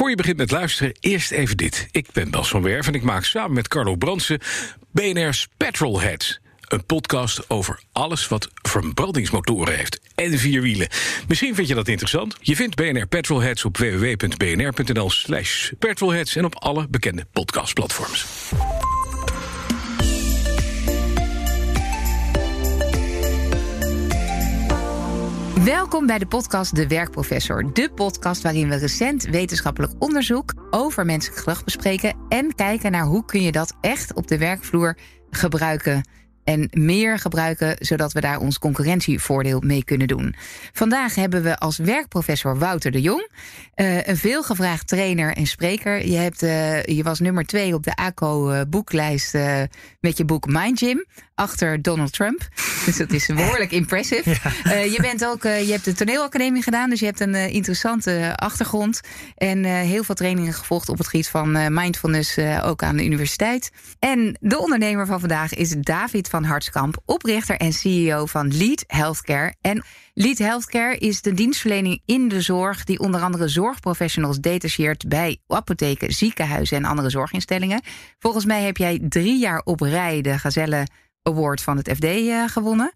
Voor 0.00 0.10
je 0.10 0.16
begint 0.16 0.36
met 0.36 0.50
luisteren, 0.50 0.96
eerst 1.00 1.30
even 1.30 1.56
dit. 1.56 1.88
Ik 1.90 2.06
ben 2.12 2.30
Bas 2.30 2.48
van 2.48 2.62
Werf 2.62 2.86
en 2.86 2.94
ik 2.94 3.02
maak 3.02 3.24
samen 3.24 3.52
met 3.52 3.68
Carlo 3.68 3.96
Bransen 3.96 4.40
BNR's 4.92 5.48
Petrolheads. 5.56 6.40
Een 6.60 6.84
podcast 6.84 7.50
over 7.50 7.80
alles 7.92 8.28
wat 8.28 8.48
verbrandingsmotoren 8.54 9.76
heeft 9.76 10.00
en 10.14 10.38
vier 10.38 10.62
wielen. 10.62 10.88
Misschien 11.28 11.54
vind 11.54 11.68
je 11.68 11.74
dat 11.74 11.88
interessant. 11.88 12.36
Je 12.40 12.56
vindt 12.56 12.76
BNR 12.76 13.06
Petrolheads 13.06 13.64
op 13.64 13.76
www.bnr.nl 13.76 15.10
slash 15.10 15.70
petrolheads... 15.78 16.36
en 16.36 16.44
op 16.44 16.54
alle 16.54 16.86
bekende 16.88 17.26
podcastplatforms. 17.32 18.26
Welkom 25.64 26.06
bij 26.06 26.18
de 26.18 26.26
podcast 26.26 26.76
De 26.76 26.86
Werkprofessor. 26.86 27.72
De 27.72 27.90
podcast 27.94 28.42
waarin 28.42 28.68
we 28.68 28.76
recent 28.76 29.24
wetenschappelijk 29.24 29.92
onderzoek 29.98 30.54
over 30.70 31.04
menselijk 31.06 31.38
gedrag 31.38 31.64
bespreken 31.64 32.16
en 32.28 32.54
kijken 32.54 32.90
naar 32.90 33.04
hoe 33.04 33.24
kun 33.24 33.42
je 33.42 33.52
dat 33.52 33.76
echt 33.80 34.14
op 34.14 34.26
de 34.26 34.38
werkvloer 34.38 34.96
gebruiken 35.30 36.02
en 36.50 36.68
meer 36.70 37.18
gebruiken, 37.18 37.76
zodat 37.78 38.12
we 38.12 38.20
daar 38.20 38.38
ons 38.38 38.58
concurrentievoordeel 38.58 39.60
mee 39.60 39.84
kunnen 39.84 40.06
doen. 40.06 40.34
Vandaag 40.72 41.14
hebben 41.14 41.42
we 41.42 41.58
als 41.58 41.78
werkprofessor 41.78 42.58
Wouter 42.58 42.90
de 42.90 43.00
Jong, 43.00 43.28
uh, 43.76 44.06
een 44.06 44.16
veelgevraagd 44.16 44.86
trainer 44.88 45.36
en 45.36 45.46
spreker. 45.46 46.06
Je, 46.06 46.16
hebt, 46.16 46.42
uh, 46.42 46.82
je 46.82 47.02
was 47.02 47.20
nummer 47.20 47.46
twee 47.46 47.74
op 47.74 47.84
de 47.84 47.94
ACO-boeklijst 47.94 49.34
uh, 49.34 49.62
met 50.00 50.16
je 50.16 50.24
boek 50.24 50.46
Mind 50.46 50.78
Gym, 50.78 51.06
achter 51.34 51.82
Donald 51.82 52.12
Trump. 52.12 52.48
Dus 52.86 52.96
dat 52.96 53.12
is 53.12 53.26
behoorlijk 53.26 53.70
impressive. 53.70 54.36
Ja. 54.64 54.74
je 54.74 54.98
bent 55.00 55.24
ook, 55.24 55.42
je 55.42 55.70
hebt 55.70 55.84
de 55.84 55.92
toneelacademie 55.92 56.62
gedaan, 56.62 56.90
dus 56.90 57.00
je 57.00 57.06
hebt 57.06 57.20
een 57.20 57.34
interessante 57.34 58.32
achtergrond 58.36 59.00
en 59.36 59.64
heel 59.64 60.04
veel 60.04 60.14
trainingen 60.14 60.52
gevolgd 60.52 60.88
op 60.88 60.98
het 60.98 61.06
gebied 61.06 61.28
van 61.28 61.74
mindfulness, 61.74 62.38
ook 62.62 62.82
aan 62.82 62.96
de 62.96 63.04
universiteit. 63.04 63.70
En 63.98 64.36
de 64.40 64.58
ondernemer 64.58 65.06
van 65.06 65.20
vandaag 65.20 65.54
is 65.54 65.74
David 65.80 66.28
van 66.28 66.39
Hartskamp, 66.44 66.96
oprichter 67.04 67.56
en 67.56 67.72
CEO 67.72 68.26
van 68.26 68.56
Lead 68.56 68.84
Healthcare. 68.86 69.54
En 69.60 69.84
Lead 70.14 70.38
Healthcare 70.38 70.98
is 70.98 71.22
de 71.22 71.34
dienstverlening 71.34 72.02
in 72.04 72.28
de 72.28 72.40
zorg 72.40 72.84
die 72.84 72.98
onder 72.98 73.20
andere 73.20 73.48
zorgprofessionals 73.48 74.38
detacheert 74.38 75.08
bij 75.08 75.38
apotheken, 75.46 76.12
ziekenhuizen 76.12 76.76
en 76.76 76.84
andere 76.84 77.10
zorginstellingen. 77.10 77.82
Volgens 78.18 78.44
mij 78.44 78.62
heb 78.62 78.76
jij 78.76 78.98
drie 79.08 79.38
jaar 79.38 79.60
op 79.64 79.80
rij 79.80 80.20
de 80.20 80.38
Gazelle 80.38 80.86
Award 81.22 81.62
van 81.62 81.76
het 81.76 81.90
FD 81.96 82.04
uh, 82.04 82.48
gewonnen. 82.48 82.92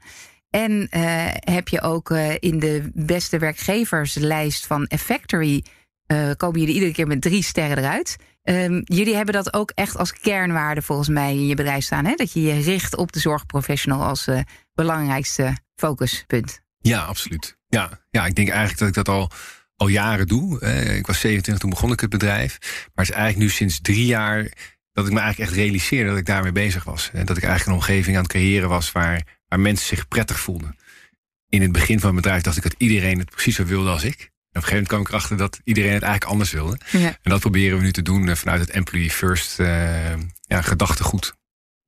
En 0.50 0.72
uh, 0.72 1.26
heb 1.30 1.68
je 1.68 1.80
ook 1.80 2.10
uh, 2.10 2.34
in 2.38 2.58
de 2.58 2.90
beste 2.94 3.38
werkgeverslijst 3.38 4.66
van 4.66 4.86
Effectory 4.86 5.64
komen 6.36 6.60
jullie 6.60 6.74
iedere 6.74 6.92
keer 6.92 7.06
met 7.06 7.20
drie 7.20 7.42
sterren 7.42 7.78
eruit. 7.78 8.16
Um, 8.44 8.82
jullie 8.84 9.14
hebben 9.14 9.34
dat 9.34 9.54
ook 9.54 9.70
echt 9.70 9.96
als 9.96 10.12
kernwaarde 10.12 10.82
volgens 10.82 11.08
mij 11.08 11.32
in 11.32 11.46
je 11.46 11.54
bedrijf 11.54 11.84
staan. 11.84 12.04
Hè? 12.04 12.14
Dat 12.14 12.32
je 12.32 12.42
je 12.42 12.60
richt 12.60 12.96
op 12.96 13.12
de 13.12 13.20
zorgprofessional 13.20 14.02
als 14.02 14.26
uh, 14.26 14.40
belangrijkste 14.74 15.56
focuspunt. 15.74 16.60
Ja, 16.78 17.02
absoluut. 17.02 17.56
Ja, 17.68 18.00
ja, 18.10 18.26
ik 18.26 18.34
denk 18.34 18.48
eigenlijk 18.48 18.78
dat 18.78 18.88
ik 18.88 18.94
dat 18.94 19.08
al, 19.08 19.30
al 19.76 19.88
jaren 19.88 20.26
doe. 20.26 20.60
Ik 20.96 21.06
was 21.06 21.20
27, 21.20 21.58
toen 21.58 21.70
begon 21.70 21.92
ik 21.92 22.00
het 22.00 22.10
bedrijf. 22.10 22.58
Maar 22.60 23.04
het 23.04 23.08
is 23.08 23.20
eigenlijk 23.20 23.38
nu 23.38 23.50
sinds 23.50 23.80
drie 23.80 24.06
jaar 24.06 24.52
dat 24.92 25.06
ik 25.06 25.12
me 25.12 25.20
eigenlijk 25.20 25.50
echt 25.50 25.60
realiseerde 25.60 26.08
dat 26.08 26.18
ik 26.18 26.26
daarmee 26.26 26.52
bezig 26.52 26.84
was. 26.84 27.10
En 27.12 27.26
dat 27.26 27.36
ik 27.36 27.42
eigenlijk 27.42 27.66
een 27.66 27.82
omgeving 27.86 28.16
aan 28.16 28.22
het 28.22 28.32
creëren 28.32 28.68
was 28.68 28.92
waar, 28.92 29.40
waar 29.48 29.60
mensen 29.60 29.86
zich 29.86 30.08
prettig 30.08 30.40
voelden. 30.40 30.76
In 31.48 31.62
het 31.62 31.72
begin 31.72 32.00
van 32.00 32.14
het 32.14 32.22
bedrijf 32.22 32.42
dacht 32.42 32.56
ik 32.56 32.62
dat 32.62 32.74
iedereen 32.78 33.18
het 33.18 33.30
precies 33.30 33.56
zo 33.56 33.64
wilde 33.64 33.90
als 33.90 34.04
ik 34.04 34.32
op 34.54 34.62
een 34.62 34.68
gegeven 34.68 34.72
moment 34.72 34.88
kwam 34.88 35.00
ik 35.00 35.08
erachter 35.08 35.36
dat 35.36 35.60
iedereen 35.64 35.92
het 35.92 36.02
eigenlijk 36.02 36.32
anders 36.32 36.52
wilde. 36.52 36.78
Ja. 36.90 37.08
En 37.22 37.30
dat 37.30 37.40
proberen 37.40 37.78
we 37.78 37.84
nu 37.84 37.92
te 37.92 38.02
doen 38.02 38.28
eh, 38.28 38.34
vanuit 38.34 38.60
het 38.60 38.70
Employee 38.70 39.10
First 39.10 39.60
uh, 39.60 39.66
ja, 40.40 40.60
gedachtegoed. 40.60 41.34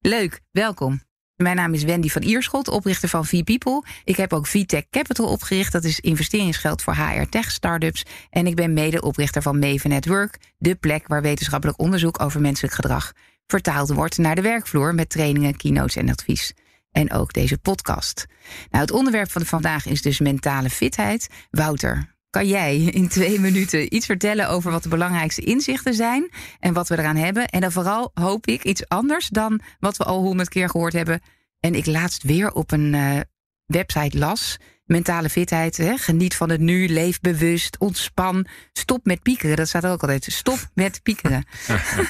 Leuk, 0.01 0.41
welkom. 0.51 1.05
Mijn 1.37 1.57
naam 1.57 1.75
is 1.75 1.85
Wendy 1.85 2.09
van 2.09 2.23
Ierschot, 2.23 2.69
oprichter 2.69 3.09
van 3.09 3.27
V-People. 3.27 3.83
Ik 4.05 4.17
heb 4.17 4.33
ook 4.33 4.47
VTech 4.47 4.83
Capital 4.91 5.27
opgericht. 5.27 5.73
Dat 5.73 5.85
is 5.85 6.01
investeringsgeld 6.01 6.83
voor 6.83 6.95
HR-tech 6.95 7.51
startups. 7.51 8.03
En 8.31 8.47
ik 8.47 8.55
ben 8.55 8.73
mede-oprichter 8.73 9.43
van 9.43 9.59
Maven 9.59 9.91
Network, 9.91 10.39
de 10.59 10.75
plek 10.75 11.07
waar 11.07 11.23
wetenschappelijk 11.23 11.81
onderzoek 11.81 12.21
over 12.21 12.41
menselijk 12.41 12.75
gedrag 12.75 13.13
vertaald 13.47 13.93
wordt 13.93 14.19
naar 14.19 14.35
de 14.35 14.43
werkvloer 14.43 14.95
met 14.95 15.11
trainingen, 15.11 15.57
keynotes 15.57 15.97
en 15.97 16.09
advies. 16.09 16.53
En 16.91 17.13
ook 17.13 17.33
deze 17.33 17.59
podcast. 17.59 18.27
Nou, 18.71 18.83
het 18.83 18.93
onderwerp 18.93 19.31
van 19.31 19.45
vandaag 19.45 19.87
is 19.87 20.03
dus 20.03 20.21
mentale 20.21 20.71
fitheid. 20.71 21.29
Wouter, 21.51 22.16
kan 22.31 22.47
jij 22.47 22.77
in 23.01 23.09
twee 23.09 23.41
minuten 23.41 23.95
iets 23.95 24.07
vertellen 24.07 24.49
over 24.49 24.71
wat 24.71 24.83
de 24.83 24.89
belangrijkste 24.89 25.41
inzichten 25.41 25.95
zijn 25.95 26.31
en 26.61 26.73
wat 26.73 26.89
we 26.89 26.99
eraan 26.99 27.17
hebben? 27.17 27.49
En 27.49 27.61
dan 27.61 27.73
vooral 27.73 28.11
hoop 28.15 28.47
ik 28.47 28.65
iets 28.65 28.89
anders 28.89 29.29
dan 29.29 29.61
wat 29.79 29.97
we 29.97 30.05
al 30.05 30.21
honderd 30.21 30.49
keer 30.49 30.69
gehoord 30.69 30.93
hebben. 30.93 31.21
En 31.61 31.75
ik 31.75 31.87
laatst 31.87 32.23
weer 32.23 32.53
op 32.53 32.73
een 32.73 32.93
uh, 32.93 33.21
website 33.67 34.19
las 34.19 34.59
mentale 34.87 35.29
fitheid. 35.29 35.77
Hè? 35.77 35.97
Geniet 35.97 36.35
van 36.35 36.51
het 36.51 36.61
nu, 36.61 36.89
leef 36.89 37.21
bewust, 37.21 37.79
ontspan. 37.79 38.47
Stop 38.73 39.05
met 39.05 39.23
piekeren. 39.23 39.57
Dat 39.57 39.69
staat 39.69 39.87
ook 39.87 40.01
altijd. 40.01 40.25
Stop 40.25 40.59
met 40.75 41.03
piekeren. 41.03 41.45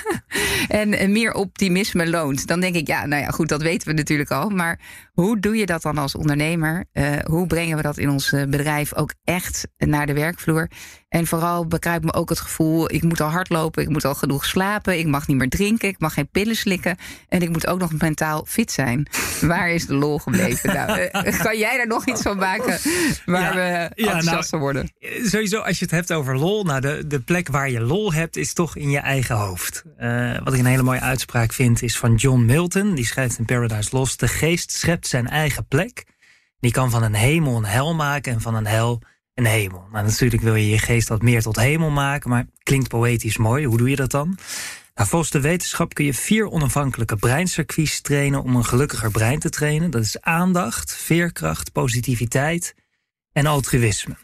en 0.69 1.13
meer 1.13 1.33
optimisme 1.33 2.09
loont. 2.09 2.47
Dan 2.47 2.61
denk 2.61 2.75
ik, 2.75 2.87
ja, 2.87 3.07
nou 3.07 3.23
ja, 3.23 3.29
goed, 3.29 3.49
dat 3.49 3.63
weten 3.63 3.89
we 3.89 3.95
natuurlijk 3.95 4.31
al. 4.31 4.49
Maar 4.49 4.81
hoe 5.13 5.41
doe 5.41 5.57
je 5.57 5.67
dat 5.67 5.83
dan 5.83 5.99
als 5.99 6.15
ondernemer? 6.15 6.85
Uh, 6.93 7.13
hoe 7.25 7.47
brengen 7.47 7.77
we 7.77 7.83
dat 7.83 7.99
in 7.99 8.11
ons 8.11 8.33
eh, 8.33 8.45
bedrijf 8.45 8.95
ook 8.95 9.15
echt 9.25 9.69
naar 9.79 10.07
de 10.07 10.15
werkvloer? 10.15 10.69
En 11.17 11.27
vooral 11.27 11.67
bekruipt 11.67 12.05
me 12.05 12.13
ook 12.13 12.29
het 12.29 12.41
gevoel: 12.41 12.93
ik 12.93 13.03
moet 13.03 13.21
al 13.21 13.29
hardlopen, 13.29 13.83
ik 13.83 13.89
moet 13.89 14.05
al 14.05 14.15
genoeg 14.15 14.45
slapen, 14.45 14.99
ik 14.99 15.07
mag 15.07 15.27
niet 15.27 15.37
meer 15.37 15.49
drinken, 15.49 15.89
ik 15.89 15.99
mag 15.99 16.15
geen 16.15 16.29
pillen 16.29 16.57
slikken. 16.57 16.97
En 17.29 17.41
ik 17.41 17.49
moet 17.49 17.67
ook 17.67 17.79
nog 17.79 17.93
mentaal 17.99 18.45
fit 18.49 18.73
zijn. 18.73 19.09
Waar 19.41 19.71
is 19.71 19.87
de 19.87 19.95
lol 19.95 20.19
gebleven? 20.19 20.75
nou, 20.75 21.01
uh, 21.01 21.41
kan 21.45 21.59
jij 21.59 21.77
daar 21.77 21.87
nog 21.87 22.07
iets 22.07 22.23
van 22.23 22.37
maken 22.37 22.79
waar 23.25 23.55
we 23.55 23.61
enthousiast 23.61 24.51
ja, 24.51 24.59
nou, 24.59 24.63
worden? 24.63 24.93
Sowieso, 25.23 25.61
als 25.61 25.79
je 25.79 25.85
het 25.85 25.95
hebt 25.95 26.13
over 26.13 26.39
lol, 26.39 26.65
nou, 26.65 26.81
de, 26.81 27.07
de 27.07 27.21
plek 27.21 27.49
waar 27.49 27.71
je 27.71 27.81
lol 27.81 28.13
hebt, 28.13 28.37
is 28.37 28.53
toch 28.53 28.77
in 28.77 28.91
je 28.91 28.99
eigen 28.99 29.37
hoofd. 29.37 29.85
Uh, 29.99 30.39
wat 30.45 30.53
ik 30.53 30.59
een 30.59 30.67
hele 30.67 30.83
mooie 30.83 31.01
uitspraak 31.01 31.53
vind, 31.53 31.83
is 31.83 31.99
van 31.99 32.15
John 32.15 32.45
Milton. 32.45 32.95
Die 32.95 33.07
schrijft 33.07 33.39
in 33.39 33.45
Paradise 33.45 33.89
Lost: 33.93 34.21
De 34.21 34.29
geest 34.29 34.73
schept 34.73 35.07
zijn 35.07 35.29
eigen 35.29 35.67
plek. 35.67 36.05
Die 36.61 36.73
kan 36.73 36.91
van 36.91 37.03
een 37.03 37.15
hemel 37.15 37.57
een 37.57 37.65
hel 37.65 37.95
maken 37.95 38.33
en 38.33 38.41
van 38.41 38.55
een 38.55 38.67
hel 38.67 39.03
een 39.37 39.47
hemel. 39.47 39.87
Nou, 39.93 40.05
natuurlijk 40.05 40.43
wil 40.43 40.55
je 40.55 40.69
je 40.69 40.79
geest 40.79 41.09
wat 41.09 41.23
meer 41.23 41.43
tot 41.43 41.57
hemel 41.57 41.91
maken, 41.91 42.31
maar 42.31 42.47
klinkt 42.63 42.89
poëtisch 42.89 43.37
mooi. 43.37 43.67
Hoe 43.67 43.79
doe 43.79 43.91
je 43.91 43.97
dat 43.97 44.11
dan? 44.11 44.39
Nou, 44.95 45.09
volgens 45.09 45.31
de 45.31 45.41
wetenschap 45.41 45.95
kun 45.95 46.05
je 46.05 46.15
vier 46.15 46.51
onafhankelijke 46.51 47.17
breincircuits 47.17 48.01
trainen 48.01 48.43
om 48.43 48.57
een 48.57 48.65
gelukkiger 48.65 49.11
brein 49.11 49.39
te 49.39 49.51
trainen. 49.51 49.91
Dat 49.91 50.03
is 50.03 50.21
aandacht, 50.21 50.97
veerkracht, 50.97 51.73
positiviteit 51.73 52.75
en 53.33 53.47
altruïsme. 53.47 54.17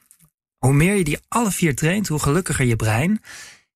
Hoe 0.59 0.73
meer 0.73 0.95
je 0.95 1.05
die 1.05 1.19
alle 1.29 1.51
vier 1.51 1.75
traint, 1.75 2.09
hoe 2.09 2.19
gelukkiger 2.19 2.65
je 2.65 2.77
brein. 2.77 3.23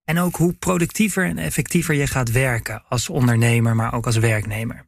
En 0.04 0.18
ook 0.18 0.36
hoe 0.36 0.52
productiever 0.52 1.24
en 1.24 1.38
effectiever 1.38 1.94
je 1.94 2.06
gaat 2.06 2.30
werken 2.30 2.82
als 2.88 3.08
ondernemer, 3.08 3.76
maar 3.76 3.94
ook 3.94 4.06
als 4.06 4.16
werknemer. 4.16 4.86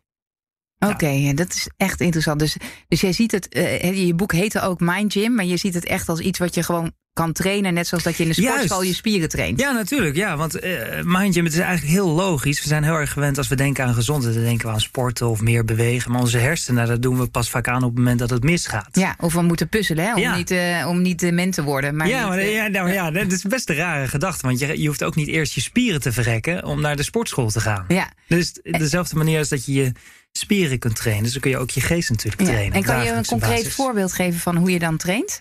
Oké, 0.78 0.92
okay, 0.92 1.34
dat 1.34 1.54
is 1.54 1.70
echt 1.76 2.00
interessant. 2.00 2.38
Dus, 2.38 2.56
dus 2.88 3.00
jij 3.00 3.12
ziet 3.12 3.32
het, 3.32 3.56
uh, 3.56 4.06
je 4.06 4.14
boek 4.14 4.32
heette 4.32 4.60
ook 4.60 4.80
Mind 4.80 5.12
Gym, 5.12 5.34
maar 5.34 5.44
je 5.44 5.56
ziet 5.56 5.74
het 5.74 5.84
echt 5.84 6.08
als 6.08 6.20
iets 6.20 6.38
wat 6.38 6.54
je 6.54 6.62
gewoon 6.62 6.92
kan 7.12 7.32
trainen, 7.32 7.74
net 7.74 7.86
zoals 7.86 8.04
dat 8.04 8.16
je 8.16 8.22
in 8.22 8.28
de 8.28 8.34
sportschool 8.34 8.82
je 8.82 8.94
spieren 8.94 9.28
traint. 9.28 9.60
Ja, 9.60 9.72
natuurlijk. 9.72 10.16
Ja, 10.16 10.36
want 10.36 10.64
uh, 10.64 11.02
Mind 11.02 11.34
Gym, 11.34 11.44
het 11.44 11.52
is 11.52 11.58
eigenlijk 11.58 11.92
heel 11.92 12.08
logisch. 12.08 12.62
We 12.62 12.68
zijn 12.68 12.84
heel 12.84 12.94
erg 12.94 13.12
gewend 13.12 13.38
als 13.38 13.48
we 13.48 13.54
denken 13.54 13.84
aan 13.84 13.94
gezondheid, 13.94 14.34
dan 14.34 14.42
denken 14.42 14.66
we 14.66 14.72
aan 14.72 14.80
sporten 14.80 15.28
of 15.28 15.40
meer 15.40 15.64
bewegen. 15.64 16.12
Maar 16.12 16.20
onze 16.20 16.38
hersenen, 16.38 16.86
dat 16.86 17.02
doen 17.02 17.18
we 17.18 17.26
pas 17.26 17.50
vaak 17.50 17.68
aan 17.68 17.82
op 17.82 17.88
het 17.88 17.98
moment 17.98 18.18
dat 18.18 18.30
het 18.30 18.42
misgaat. 18.42 18.88
Ja, 18.92 19.16
of 19.20 19.32
we 19.32 19.42
moeten 19.42 19.68
puzzelen, 19.68 20.04
hè, 20.04 20.14
om, 20.14 20.20
ja. 20.20 20.36
niet, 20.36 20.50
uh, 20.50 20.86
om 20.88 21.02
niet 21.02 21.18
dement 21.18 21.54
te 21.54 21.62
worden. 21.62 21.96
Maar 21.96 22.08
ja, 22.08 22.20
niet, 22.20 22.28
maar, 22.28 22.44
ja, 22.44 22.66
nou, 22.66 22.92
ja, 22.92 23.10
dat 23.10 23.32
is 23.32 23.42
best 23.42 23.68
een 23.68 23.76
rare 23.76 24.08
gedachte. 24.08 24.46
Want 24.46 24.58
je, 24.58 24.80
je 24.80 24.86
hoeft 24.86 25.04
ook 25.04 25.14
niet 25.14 25.28
eerst 25.28 25.52
je 25.52 25.60
spieren 25.60 26.00
te 26.00 26.12
verrekken 26.12 26.64
om 26.64 26.80
naar 26.80 26.96
de 26.96 27.02
sportschool 27.02 27.50
te 27.50 27.60
gaan. 27.60 27.84
Ja. 27.88 28.12
Dus 28.28 28.58
dezelfde 28.62 29.16
manier 29.16 29.38
als 29.38 29.48
dat 29.48 29.66
je 29.66 29.72
je 29.72 29.92
spieren 30.32 30.78
kunt 30.78 30.96
trainen. 30.96 31.22
Dus 31.22 31.32
dan 31.32 31.40
kun 31.40 31.50
je 31.50 31.58
ook 31.58 31.70
je 31.70 31.80
geest 31.80 32.10
natuurlijk 32.10 32.42
ja. 32.42 32.48
trainen. 32.48 32.72
En 32.72 32.82
kan 32.82 33.04
je 33.04 33.10
een 33.10 33.24
concreet 33.24 33.56
basis. 33.56 33.74
voorbeeld 33.74 34.12
geven 34.12 34.40
van 34.40 34.56
hoe 34.56 34.70
je 34.70 34.78
dan 34.78 34.96
traint? 34.96 35.40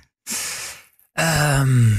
Um, 1.13 1.97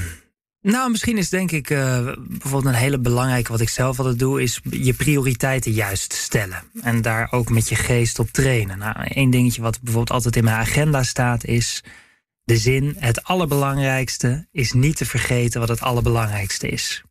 nou, 0.60 0.90
misschien 0.90 1.18
is 1.18 1.28
denk 1.28 1.50
ik 1.50 1.70
uh, 1.70 2.12
bijvoorbeeld 2.16 2.74
een 2.74 2.80
hele 2.80 2.98
belangrijke 2.98 3.52
wat 3.52 3.60
ik 3.60 3.68
zelf 3.68 3.98
altijd 3.98 4.18
doe, 4.18 4.42
is 4.42 4.60
je 4.70 4.92
prioriteiten 4.92 5.72
juist 5.72 6.12
stellen. 6.12 6.62
En 6.80 7.02
daar 7.02 7.28
ook 7.30 7.50
met 7.50 7.68
je 7.68 7.74
geest 7.74 8.18
op 8.18 8.30
trainen. 8.30 8.78
Nou, 8.78 9.06
één 9.08 9.30
dingetje 9.30 9.62
wat 9.62 9.80
bijvoorbeeld 9.80 10.16
altijd 10.16 10.36
in 10.36 10.44
mijn 10.44 10.56
agenda 10.56 11.02
staat 11.02 11.44
is 11.44 11.84
de 12.44 12.56
zin: 12.56 12.96
het 12.98 13.24
allerbelangrijkste 13.24 14.46
is 14.52 14.72
niet 14.72 14.96
te 14.96 15.06
vergeten 15.06 15.60
wat 15.60 15.68
het 15.68 15.80
allerbelangrijkste 15.80 16.68
is. 16.68 17.02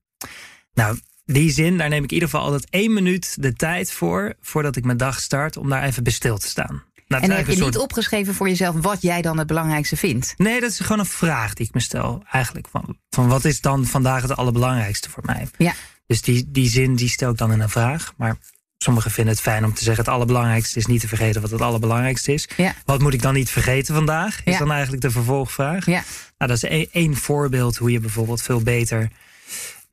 Nou, 0.73 0.99
die 1.27 1.51
zin, 1.51 1.77
daar 1.77 1.89
neem 1.89 2.03
ik 2.03 2.09
in 2.09 2.13
ieder 2.13 2.29
geval 2.29 2.45
altijd 2.45 2.67
één 2.69 2.93
minuut 2.93 3.35
de 3.39 3.53
tijd 3.53 3.91
voor, 3.91 4.33
voordat 4.41 4.75
ik 4.75 4.83
mijn 4.85 4.97
dag 4.97 5.19
start, 5.19 5.57
om 5.57 5.69
daar 5.69 5.83
even 5.83 6.03
bij 6.03 6.11
stil 6.13 6.37
te 6.37 6.47
staan. 6.47 6.83
Nou, 7.07 7.23
en 7.23 7.31
heb 7.31 7.47
je 7.47 7.63
niet 7.63 7.77
opgeschreven 7.77 8.33
voor 8.33 8.47
jezelf 8.47 8.75
wat 8.81 9.01
jij 9.01 9.21
dan 9.21 9.37
het 9.37 9.47
belangrijkste 9.47 9.97
vindt? 9.97 10.33
Nee, 10.37 10.59
dat 10.59 10.71
is 10.71 10.79
gewoon 10.79 10.99
een 10.99 11.05
vraag 11.05 11.53
die 11.53 11.65
ik 11.65 11.73
me 11.73 11.79
stel. 11.79 12.23
Eigenlijk 12.31 12.67
van, 12.71 12.97
van 13.09 13.27
wat 13.27 13.45
is 13.45 13.61
dan 13.61 13.85
vandaag 13.85 14.21
het 14.21 14.35
allerbelangrijkste 14.35 15.09
voor 15.09 15.23
mij? 15.25 15.47
Ja. 15.57 15.73
Dus 16.07 16.21
die, 16.21 16.51
die 16.51 16.69
zin 16.69 16.95
die 16.95 17.09
stel 17.09 17.31
ik 17.31 17.37
dan 17.37 17.51
in 17.51 17.59
een 17.59 17.69
vraag. 17.69 18.13
Maar 18.17 18.37
sommigen 18.77 19.11
vinden 19.11 19.33
het 19.33 19.43
fijn 19.43 19.65
om 19.65 19.73
te 19.73 19.83
zeggen... 19.83 20.03
het 20.03 20.13
allerbelangrijkste 20.13 20.79
is 20.79 20.85
niet 20.85 21.01
te 21.01 21.07
vergeten 21.07 21.41
wat 21.41 21.51
het 21.51 21.61
allerbelangrijkste 21.61 22.33
is. 22.33 22.49
Ja. 22.57 22.75
Wat 22.85 23.01
moet 23.01 23.13
ik 23.13 23.21
dan 23.21 23.33
niet 23.33 23.49
vergeten 23.49 23.95
vandaag? 23.95 24.41
Is 24.43 24.53
Ja. 24.53 24.59
dan 24.59 24.71
eigenlijk 24.71 25.01
de 25.01 25.11
vervolgvraag. 25.11 25.85
Ja. 25.85 26.03
Nou, 26.37 26.51
dat 26.51 26.63
is 26.63 26.63
één, 26.63 26.87
één 26.91 27.15
voorbeeld 27.15 27.77
hoe 27.77 27.91
je 27.91 27.99
bijvoorbeeld 27.99 28.41
veel 28.41 28.61
beter... 28.61 29.09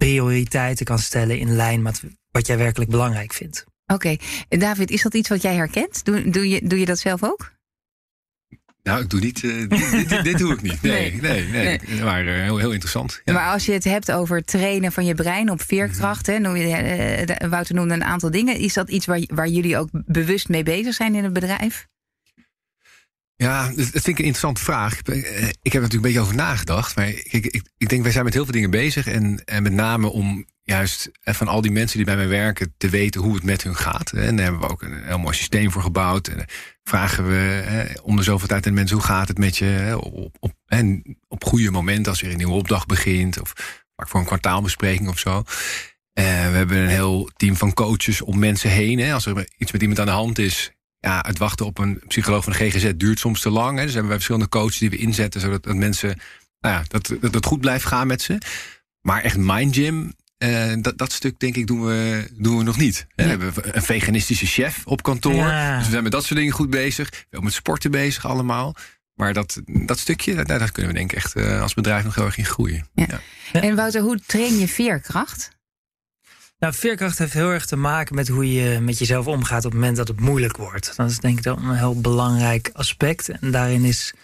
prioriteiten 0.04 0.84
kan 0.84 0.98
stellen 0.98 1.38
in 1.38 1.56
lijn 1.56 1.82
met 1.82 2.02
wat 2.30 2.46
jij 2.46 2.56
werkelijk 2.58 2.90
belangrijk 2.90 3.32
vindt. 3.32 3.64
Oké. 3.86 4.16
En 4.48 4.58
David, 4.58 4.90
is 4.90 5.02
dat 5.02 5.14
iets 5.14 5.28
wat 5.28 5.42
jij 5.42 5.54
herkent? 5.54 6.04
Doe, 6.04 6.30
doe, 6.30 6.48
je, 6.48 6.60
doe 6.66 6.78
je 6.78 6.84
dat 6.84 6.98
zelf 6.98 7.22
ook? 7.24 7.52
Nou, 8.82 9.02
ik 9.02 9.10
doe 9.10 9.20
niet. 9.20 9.44
eh, 9.44 9.68
dit, 9.68 10.08
dit, 10.08 10.24
dit 10.24 10.38
doe 10.38 10.52
ik 10.52 10.62
niet. 10.62 10.82
Nee, 10.92 11.14
nee, 11.20 11.46
nee. 11.48 11.80
Maar 12.02 12.26
eh, 12.26 12.42
heel, 12.42 12.56
heel 12.58 12.70
interessant. 12.70 13.20
Ja. 13.24 13.32
Maar 13.32 13.52
als 13.52 13.66
je 13.66 13.72
het 13.72 13.84
hebt 13.84 14.12
over 14.12 14.44
trainen 14.44 14.92
van 14.92 15.04
je 15.04 15.14
brein 15.14 15.50
op 15.50 15.62
veerkracht, 15.62 16.26
hè, 16.26 16.38
noem 16.38 16.56
je, 16.56 16.74
eh, 16.76 17.26
de- 17.26 17.48
Wouter 17.48 17.74
noemde 17.74 17.94
een 17.94 18.04
aantal 18.04 18.30
dingen. 18.30 18.56
Is 18.58 18.74
dat 18.74 18.90
iets 18.90 19.06
waar, 19.06 19.22
waar 19.26 19.48
jullie 19.48 19.78
ook 19.78 19.88
bewust 19.92 20.48
mee 20.48 20.62
bezig 20.62 20.94
zijn 20.94 21.14
in 21.14 21.24
het 21.24 21.32
bedrijf? 21.32 21.86
Ja, 23.36 23.66
dat 23.66 23.88
vind 23.90 24.06
ik 24.06 24.18
een 24.18 24.24
interessante 24.24 24.62
vraag. 24.62 25.02
Eh, 25.02 25.48
ik 25.48 25.72
heb 25.72 25.74
er 25.74 25.80
natuurlijk 25.80 25.92
een 25.92 26.00
beetje 26.00 26.20
over 26.20 26.34
nagedacht. 26.34 26.96
Maar 26.96 27.08
ik, 27.08 27.62
ik, 27.76 27.88
denk, 27.88 28.02
wij 28.02 28.12
zijn 28.12 28.24
met 28.24 28.34
heel 28.34 28.44
veel 28.44 28.52
dingen 28.52 28.70
bezig. 28.70 29.06
En, 29.06 29.44
en 29.44 29.62
met 29.62 29.72
name 29.72 30.06
om 30.06 30.46
juist 30.62 31.10
eh, 31.22 31.34
van 31.34 31.48
al 31.48 31.60
die 31.60 31.70
mensen 31.70 31.96
die 31.96 32.06
bij 32.06 32.16
mij 32.16 32.28
werken 32.28 32.74
te 32.76 32.88
weten 32.88 33.20
hoe 33.20 33.34
het 33.34 33.44
met 33.44 33.62
hun 33.62 33.76
gaat. 33.76 34.12
En 34.12 34.36
daar 34.36 34.44
hebben 34.44 34.62
we 34.62 34.68
ook 34.68 34.82
een 34.82 35.04
heel 35.04 35.18
mooi 35.18 35.36
systeem 35.36 35.70
voor 35.70 35.82
gebouwd. 35.82 36.28
En 36.28 36.36
dan 36.36 36.46
vragen 36.84 37.28
we 37.28 37.62
eh, 37.66 38.04
om 38.04 38.16
de 38.16 38.22
zoveel 38.22 38.48
tijd 38.48 38.66
aan 38.66 38.74
mensen 38.74 38.96
hoe 38.96 39.06
gaat 39.06 39.28
het 39.28 39.38
met 39.38 39.56
je 39.56 39.76
eh, 39.76 39.96
op, 39.96 40.36
op, 40.40 40.52
en 40.66 41.16
op 41.28 41.44
goede 41.44 41.70
momenten 41.70 42.12
als 42.12 42.22
er 42.22 42.30
een 42.30 42.36
nieuwe 42.36 42.52
opdracht 42.52 42.86
begint. 42.86 43.40
Of 43.40 43.52
voor 43.96 44.20
een 44.20 44.26
kwartaalbespreking 44.26 45.08
of 45.08 45.18
zo. 45.18 45.42
Eh, 46.12 46.24
we 46.24 46.56
hebben 46.56 46.76
een 46.76 46.88
heel 46.88 47.30
team 47.36 47.56
van 47.56 47.74
coaches 47.74 48.20
om 48.20 48.38
mensen 48.38 48.70
heen. 48.70 49.12
Als 49.12 49.26
er 49.26 49.48
iets 49.56 49.72
met 49.72 49.80
iemand 49.80 50.00
aan 50.00 50.06
de 50.06 50.12
hand 50.12 50.38
is, 50.38 50.72
ja, 51.04 51.24
het 51.26 51.38
wachten 51.38 51.66
op 51.66 51.78
een 51.78 52.02
psycholoog 52.06 52.44
van 52.44 52.52
de 52.52 52.58
GGZ 52.58 52.92
duurt 52.96 53.18
soms 53.18 53.40
te 53.40 53.50
lang. 53.50 53.76
Hè. 53.78 53.82
Dus 53.82 53.92
hebben 53.92 54.10
wij 54.10 54.20
verschillende 54.20 54.48
coaches 54.48 54.78
die 54.78 54.90
we 54.90 54.96
inzetten, 54.96 55.40
zodat 55.40 55.62
dat 55.62 55.74
mensen, 55.74 56.18
nou 56.60 56.74
ja, 56.74 56.84
dat, 56.88 57.32
dat 57.32 57.46
goed 57.46 57.60
blijft 57.60 57.84
gaan 57.84 58.06
met 58.06 58.22
ze. 58.22 58.38
Maar 59.00 59.22
echt 59.22 59.36
mind 59.36 59.74
gym, 59.74 60.12
eh, 60.38 60.72
dat, 60.78 60.98
dat 60.98 61.12
stuk 61.12 61.38
denk 61.38 61.56
ik 61.56 61.66
doen 61.66 61.84
we, 61.84 62.28
doen 62.32 62.58
we 62.58 62.62
nog 62.62 62.76
niet. 62.76 63.06
We 63.14 63.22
hebben 63.22 63.52
een 63.76 63.82
veganistische 63.82 64.46
chef 64.46 64.82
op 64.84 65.02
kantoor. 65.02 65.34
Ja. 65.34 65.76
Dus 65.76 65.84
we 65.84 65.90
zijn 65.90 66.02
met 66.02 66.12
dat 66.12 66.24
soort 66.24 66.38
dingen 66.38 66.52
goed 66.52 66.70
bezig. 66.70 67.10
We 67.10 67.26
zijn 67.30 67.44
met 67.44 67.52
sporten 67.52 67.90
bezig 67.90 68.26
allemaal. 68.26 68.74
Maar 69.14 69.32
dat, 69.32 69.60
dat 69.64 69.98
stukje, 69.98 70.34
daar, 70.34 70.58
daar 70.58 70.72
kunnen 70.72 70.92
we 70.92 70.98
denk 70.98 71.12
ik 71.12 71.16
echt 71.16 71.36
eh, 71.36 71.60
als 71.62 71.74
bedrijf 71.74 72.04
nog 72.04 72.14
heel 72.14 72.24
erg 72.24 72.38
in 72.38 72.44
groeien. 72.44 72.86
Ja. 72.94 73.20
En 73.52 73.76
Wouter, 73.76 74.00
hoe 74.00 74.20
train 74.26 74.58
je 74.58 74.68
veerkracht? 74.68 75.53
Nou, 76.64 76.76
veerkracht 76.76 77.18
heeft 77.18 77.32
heel 77.32 77.50
erg 77.50 77.66
te 77.66 77.76
maken 77.76 78.14
met 78.14 78.28
hoe 78.28 78.52
je 78.52 78.80
met 78.80 78.98
jezelf 78.98 79.26
omgaat 79.26 79.64
op 79.64 79.70
het 79.70 79.80
moment 79.80 79.96
dat 79.96 80.08
het 80.08 80.20
moeilijk 80.20 80.56
wordt. 80.56 80.96
Dat 80.96 81.10
is 81.10 81.18
denk 81.18 81.36
ik 81.36 81.42
dan 81.42 81.68
een 81.68 81.76
heel 81.76 82.00
belangrijk 82.00 82.70
aspect. 82.72 83.28
En 83.28 83.50
daarin 83.50 83.84
is 83.84 84.14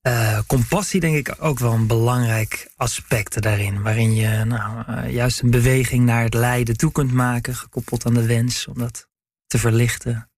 eh, 0.00 0.38
compassie 0.46 1.00
denk 1.00 1.16
ik 1.16 1.34
ook 1.38 1.58
wel 1.58 1.72
een 1.72 1.86
belangrijk 1.86 2.70
aspect 2.76 3.42
daarin. 3.42 3.82
Waarin 3.82 4.14
je 4.14 4.44
nou, 4.44 4.84
eh, 4.86 5.12
juist 5.12 5.42
een 5.42 5.50
beweging 5.50 6.04
naar 6.04 6.22
het 6.22 6.34
lijden 6.34 6.76
toe 6.76 6.92
kunt 6.92 7.12
maken, 7.12 7.54
gekoppeld 7.54 8.06
aan 8.06 8.14
de 8.14 8.26
wens 8.26 8.66
om 8.66 8.78
dat 8.78 9.08
te 9.46 9.58
verlichten. 9.58 10.30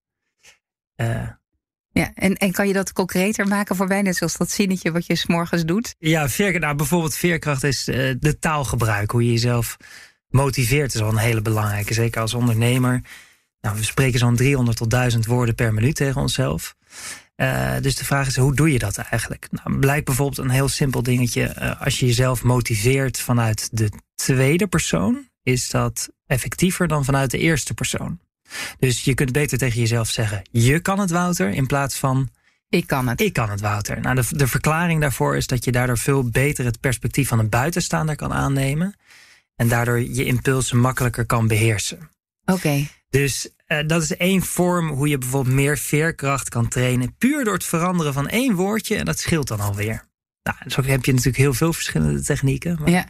Eh, 0.94 1.28
Ja, 1.90 2.10
en, 2.14 2.34
en 2.34 2.52
kan 2.52 2.66
je 2.66 2.72
dat 2.72 2.92
concreter 2.92 3.48
maken 3.48 3.76
voor 3.76 3.86
mij? 3.86 4.02
Net 4.02 4.16
zoals 4.16 4.36
dat 4.36 4.50
zinnetje 4.50 4.92
wat 4.92 5.06
je 5.06 5.16
s'morgens 5.16 5.64
doet. 5.64 5.94
Ja, 5.98 6.28
veerkracht, 6.28 6.64
nou, 6.64 6.76
bijvoorbeeld 6.76 7.16
veerkracht 7.16 7.64
is 7.64 7.84
de 7.84 8.36
taalgebruik. 8.40 9.10
Hoe 9.10 9.24
je 9.24 9.30
jezelf 9.30 9.76
motiveert 10.34 10.94
is 10.94 11.00
wel 11.00 11.08
een 11.08 11.16
hele 11.16 11.42
belangrijke. 11.42 11.94
Zeker 11.94 12.20
als 12.20 12.34
ondernemer. 12.34 13.02
Nou, 13.60 13.76
we 13.76 13.84
spreken 13.84 14.18
zo'n 14.18 14.36
300 14.36 14.76
tot 14.76 14.90
1000 14.90 15.26
woorden 15.26 15.54
per 15.54 15.74
minuut 15.74 15.96
tegen 15.96 16.20
onszelf. 16.20 16.74
Eh, 17.36 17.74
dus 17.80 17.96
de 17.96 18.04
vraag 18.04 18.26
is, 18.26 18.36
hoe 18.36 18.54
doe 18.54 18.72
je 18.72 18.78
dat 18.78 18.96
eigenlijk? 18.96 19.48
Nou, 19.50 19.78
blijkt 19.78 20.04
bijvoorbeeld 20.04 20.38
een 20.38 20.50
heel 20.50 20.68
simpel 20.68 21.02
dingetje. 21.02 21.42
eh, 21.42 21.80
als 21.80 22.00
je 22.00 22.06
jezelf 22.06 22.42
motiveert 22.42 23.20
vanuit 23.20 23.68
de 23.72 23.90
tweede 24.14 24.66
persoon... 24.66 25.28
is 25.42 25.70
dat 25.70 26.08
effectiever 26.26 26.88
dan 26.88 27.04
vanuit 27.04 27.30
de 27.30 27.38
eerste 27.38 27.74
persoon. 27.74 28.20
Dus 28.78 29.04
je 29.04 29.14
kunt 29.14 29.32
beter 29.32 29.58
tegen 29.58 29.80
jezelf 29.80 30.08
zeggen... 30.08 30.42
je 30.50 30.80
kan 30.80 30.98
het, 30.98 31.10
Wouter, 31.10 31.50
in 31.50 31.66
plaats 31.66 31.98
van... 31.98 32.28
Ik 32.68 32.86
kan 32.86 33.08
het. 33.08 33.20
Ik 33.20 33.32
kan 33.32 33.50
het, 33.50 33.60
Wouter. 33.60 34.00
Nou, 34.00 34.14
de, 34.14 34.24
de 34.28 34.46
verklaring 34.46 35.00
daarvoor 35.00 35.36
is 35.36 35.46
dat 35.46 35.64
je 35.64 35.72
daardoor 35.72 35.98
veel 35.98 36.28
beter 36.28 36.64
het 36.64 36.80
perspectief 36.80 37.28
van 37.28 37.38
een 37.38 37.48
buitenstaander 37.48 38.16
kan 38.16 38.32
aannemen. 38.32 38.94
En 39.56 39.68
daardoor 39.68 40.00
je 40.00 40.24
impulsen 40.24 40.78
makkelijker 40.78 41.26
kan 41.26 41.46
beheersen. 41.48 42.10
Oké. 42.44 42.86
Dus 43.10 43.48
eh, 43.66 43.86
dat 43.86 44.02
is 44.02 44.16
één 44.16 44.42
vorm 44.42 44.88
hoe 44.88 45.08
je 45.08 45.18
bijvoorbeeld 45.18 45.54
meer 45.54 45.78
veerkracht 45.78 46.48
kan 46.48 46.68
trainen. 46.68 47.16
Puur 47.16 47.44
door 47.44 47.54
het 47.54 47.64
veranderen 47.64 48.12
van 48.12 48.28
één 48.28 48.54
woordje. 48.54 48.96
En 48.96 49.04
dat 49.04 49.18
scheelt 49.18 49.48
dan 49.48 49.60
alweer. 49.60 50.08
Nou, 50.42 50.56
zo 50.66 50.82
heb 50.82 51.04
je 51.04 51.10
natuurlijk 51.10 51.38
heel 51.38 51.54
veel 51.54 51.72
verschillende 51.72 52.22
technieken. 52.22 52.76
Maar, 52.80 52.90
Ja. 52.90 53.06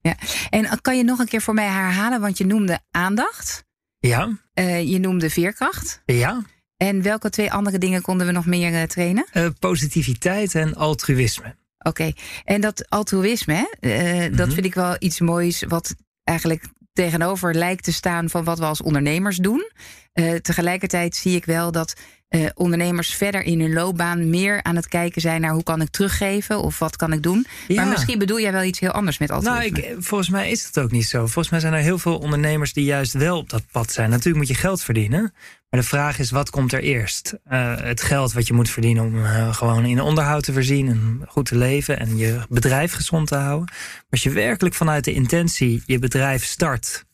ja. 0.00 0.16
En 0.50 0.80
kan 0.80 0.96
je 0.96 1.04
nog 1.04 1.18
een 1.18 1.28
keer 1.28 1.42
voor 1.42 1.54
mij 1.54 1.68
herhalen? 1.68 2.20
Want 2.20 2.38
je 2.38 2.46
noemde 2.46 2.80
aandacht. 2.90 3.64
ja, 3.98 4.38
eh, 4.52 4.88
je 4.88 4.98
noemde 4.98 5.30
veerkracht. 5.30 6.02
ja. 6.06 6.42
En 6.76 7.02
welke 7.02 7.30
twee 7.30 7.52
andere 7.52 7.78
dingen 7.78 8.02
konden 8.02 8.26
we 8.26 8.32
nog 8.32 8.46
meer 8.46 8.74
eh, 8.74 8.82
trainen? 8.82 9.26
Eh, 9.32 9.46
positiviteit 9.58 10.54
en 10.54 10.74
altruïsme. 10.74 11.56
Oké, 11.78 12.12
en 12.44 12.60
dat 12.60 12.88
altruïsme, 12.90 13.54
hè, 13.54 13.88
eh, 13.88 14.36
dat 14.36 14.46
Mhm. 14.46 14.54
vind 14.54 14.66
ik 14.66 14.74
wel 14.74 14.96
iets 14.98 15.20
moois 15.20 15.62
wat 15.68 15.94
eigenlijk 16.24 16.64
tegenover 16.92 17.54
lijkt 17.54 17.84
te 17.84 17.92
staan 17.92 18.28
van 18.30 18.44
wat 18.44 18.58
we 18.58 18.64
als 18.64 18.82
ondernemers 18.82 19.36
doen. 19.36 19.70
Eh, 20.12 20.34
tegelijkertijd 20.34 21.16
zie 21.16 21.36
ik 21.36 21.44
wel 21.44 21.72
dat 21.72 21.94
eh, 22.28 22.46
ondernemers 22.54 23.14
verder 23.14 23.42
in 23.42 23.60
hun 23.60 23.72
loopbaan 23.72 24.30
meer 24.30 24.62
aan 24.62 24.76
het 24.76 24.88
kijken 24.88 25.20
zijn 25.20 25.40
naar 25.40 25.52
hoe 25.52 25.62
kan 25.62 25.80
ik 25.80 25.90
teruggeven 25.90 26.60
of 26.62 26.78
wat 26.78 26.96
kan 26.96 27.12
ik 27.12 27.22
doen. 27.22 27.46
Ja. 27.68 27.74
Maar 27.74 27.92
misschien 27.92 28.18
bedoel 28.18 28.40
jij 28.40 28.52
wel 28.52 28.62
iets 28.62 28.78
heel 28.80 28.90
anders 28.90 29.18
met 29.18 29.28
Nou, 29.28 29.44
altruïsme. 29.44 29.78
ik, 29.78 29.84
eh, 29.84 29.96
volgens 29.98 30.30
mij 30.30 30.50
is 30.50 30.72
dat 30.72 30.84
ook 30.84 30.90
niet 30.90 31.06
zo. 31.06 31.18
Volgens 31.18 31.48
mij 31.48 31.60
zijn 31.60 31.72
er 31.72 31.80
heel 31.80 31.98
veel 31.98 32.18
ondernemers 32.18 32.72
die 32.72 32.84
juist 32.84 33.12
wel 33.12 33.38
op 33.38 33.50
dat 33.50 33.62
pad 33.70 33.92
zijn. 33.92 34.10
Natuurlijk 34.10 34.36
moet 34.36 34.48
je 34.48 34.62
geld 34.62 34.82
verdienen. 34.82 35.34
Maar 35.70 35.80
de 35.80 35.86
vraag 35.86 36.18
is, 36.18 36.30
wat 36.30 36.50
komt 36.50 36.72
er 36.72 36.82
eerst? 36.82 37.34
Eh, 37.44 37.76
het 37.80 38.02
geld 38.02 38.32
wat 38.32 38.46
je 38.46 38.52
moet 38.52 38.70
verdienen 38.70 39.04
om 39.04 39.24
eh, 39.24 39.54
gewoon 39.54 39.84
in 39.84 40.00
onderhoud 40.00 40.42
te 40.42 40.52
voorzien... 40.52 40.88
en 40.88 41.22
goed 41.28 41.46
te 41.46 41.56
leven 41.56 41.98
en 41.98 42.16
je 42.16 42.40
bedrijf 42.48 42.92
gezond 42.92 43.26
te 43.26 43.34
houden. 43.34 43.68
Maar 43.74 44.04
als 44.10 44.22
je 44.22 44.30
werkelijk 44.30 44.74
vanuit 44.74 45.04
de 45.04 45.12
intentie 45.12 45.82
je 45.86 45.98
bedrijf 45.98 46.44
start... 46.44 47.04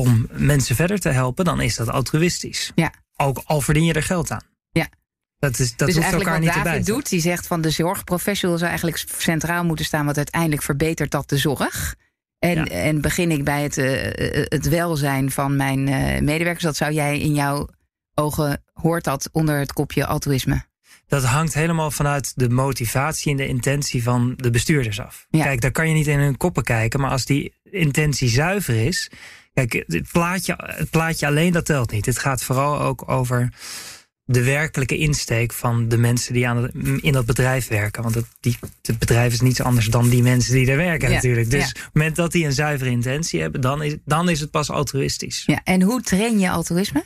om 0.00 0.26
mensen 0.30 0.76
verder 0.76 0.98
te 0.98 1.08
helpen, 1.08 1.44
dan 1.44 1.60
is 1.60 1.76
dat 1.76 1.88
altruïstisch. 1.88 2.72
Ja. 2.74 2.92
Ook 3.16 3.42
al 3.44 3.60
verdien 3.60 3.84
je 3.84 3.92
er 3.92 4.02
geld 4.02 4.30
aan. 4.30 4.42
Ja. 4.72 4.88
Dat, 5.38 5.58
is, 5.58 5.76
dat 5.76 5.86
dus 5.86 5.96
hoeft 5.96 5.98
eigenlijk 5.98 6.26
elkaar 6.26 6.44
wat 6.44 6.54
niet 6.54 6.64
David 6.64 6.86
doet, 6.86 7.08
die 7.08 7.20
zegt 7.20 7.46
van 7.46 7.60
de 7.60 7.70
zorgprofessional 7.70 8.56
zou 8.58 8.68
eigenlijk 8.70 9.04
centraal 9.18 9.64
moeten 9.64 9.84
staan, 9.84 10.04
want 10.04 10.16
uiteindelijk 10.16 10.62
verbetert 10.62 11.10
dat 11.10 11.28
de 11.28 11.36
zorg. 11.36 11.94
En, 12.38 12.54
Ja. 12.54 12.64
en 12.64 13.00
begin 13.00 13.30
ik 13.30 13.44
bij 13.44 13.62
het, 13.62 13.78
eh, 13.78 14.44
het 14.44 14.68
welzijn 14.68 15.30
van 15.30 15.56
mijn 15.56 15.88
eh, 15.88 16.20
medewerkers, 16.20 16.64
dat 16.64 16.76
zou 16.76 16.92
jij 16.92 17.18
in 17.18 17.34
jouw 17.34 17.68
ogen, 18.14 18.62
hoort 18.72 19.04
dat 19.04 19.28
onder 19.32 19.58
het 19.58 19.72
kopje 19.72 20.06
altruïsme? 20.06 20.68
Dat 21.06 21.24
hangt 21.24 21.54
helemaal 21.54 21.90
vanuit 21.90 22.32
de 22.36 22.48
motivatie 22.48 23.30
en 23.30 23.36
de 23.36 23.46
intentie 23.48 24.02
van 24.02 24.34
de 24.36 24.50
bestuurders 24.50 25.00
af. 25.00 25.26
Ja. 25.30 25.44
Kijk, 25.44 25.60
daar 25.60 25.70
kan 25.70 25.88
je 25.88 25.94
niet 25.94 26.06
in 26.06 26.18
hun 26.18 26.36
koppen 26.36 26.62
kijken, 26.62 27.00
maar 27.00 27.10
als 27.10 27.24
die 27.24 27.54
intentie 27.62 28.28
zuiver 28.28 28.86
is. 28.86 29.10
Kijk, 29.66 29.84
het 29.86 30.08
plaatje, 30.12 30.54
het 30.56 30.90
plaatje 30.90 31.26
alleen 31.26 31.52
dat 31.52 31.64
telt 31.64 31.90
niet. 31.90 32.06
Het 32.06 32.18
gaat 32.18 32.42
vooral 32.42 32.80
ook 32.80 33.10
over 33.10 33.52
de 34.24 34.44
werkelijke 34.44 34.96
insteek 34.96 35.52
van 35.52 35.88
de 35.88 35.96
mensen 35.96 36.32
die 36.32 36.48
aan 36.48 36.70
in 37.00 37.12
dat 37.12 37.26
bedrijf 37.26 37.68
werken. 37.68 38.02
Want 38.02 38.14
het, 38.14 38.26
die, 38.40 38.58
het 38.82 38.98
bedrijf 38.98 39.32
is 39.32 39.40
niets 39.40 39.60
anders 39.62 39.86
dan 39.86 40.08
die 40.08 40.22
mensen 40.22 40.54
die 40.54 40.70
er 40.70 40.76
werken 40.76 41.08
Ja, 41.08 41.14
natuurlijk. 41.14 41.50
Dus 41.50 41.60
ja. 41.60 41.68
op 41.68 41.74
het 41.74 41.90
moment 41.92 42.16
dat 42.16 42.32
die 42.32 42.44
een 42.44 42.52
zuivere 42.52 42.90
intentie 42.90 43.40
hebben, 43.40 43.60
dan 43.60 43.82
is, 43.82 43.96
dan 44.04 44.28
is 44.28 44.40
het 44.40 44.50
pas 44.50 44.70
altruïstisch. 44.70 45.42
Ja, 45.46 45.60
en 45.64 45.82
hoe 45.82 46.02
train 46.02 46.38
je 46.38 46.50
altruïsme? 46.50 47.04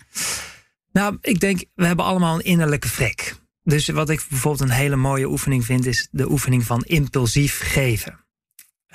Nou, 0.93 1.19
ik 1.21 1.41
denk, 1.41 1.65
we 1.75 1.87
hebben 1.87 2.05
allemaal 2.05 2.35
een 2.35 2.45
innerlijke 2.45 2.89
vrek. 2.89 3.35
Dus 3.63 3.89
wat 3.89 4.11
ik 4.11 4.25
bijvoorbeeld 4.29 4.71
een 4.71 4.77
hele 4.77 4.97
mooie 4.97 5.29
oefening 5.29 5.65
vind, 5.65 5.87
is 5.87 6.09
de 6.11 6.31
oefening 6.31 6.65
van 6.65 6.83
impulsief 6.83 7.61
geven. 7.63 8.24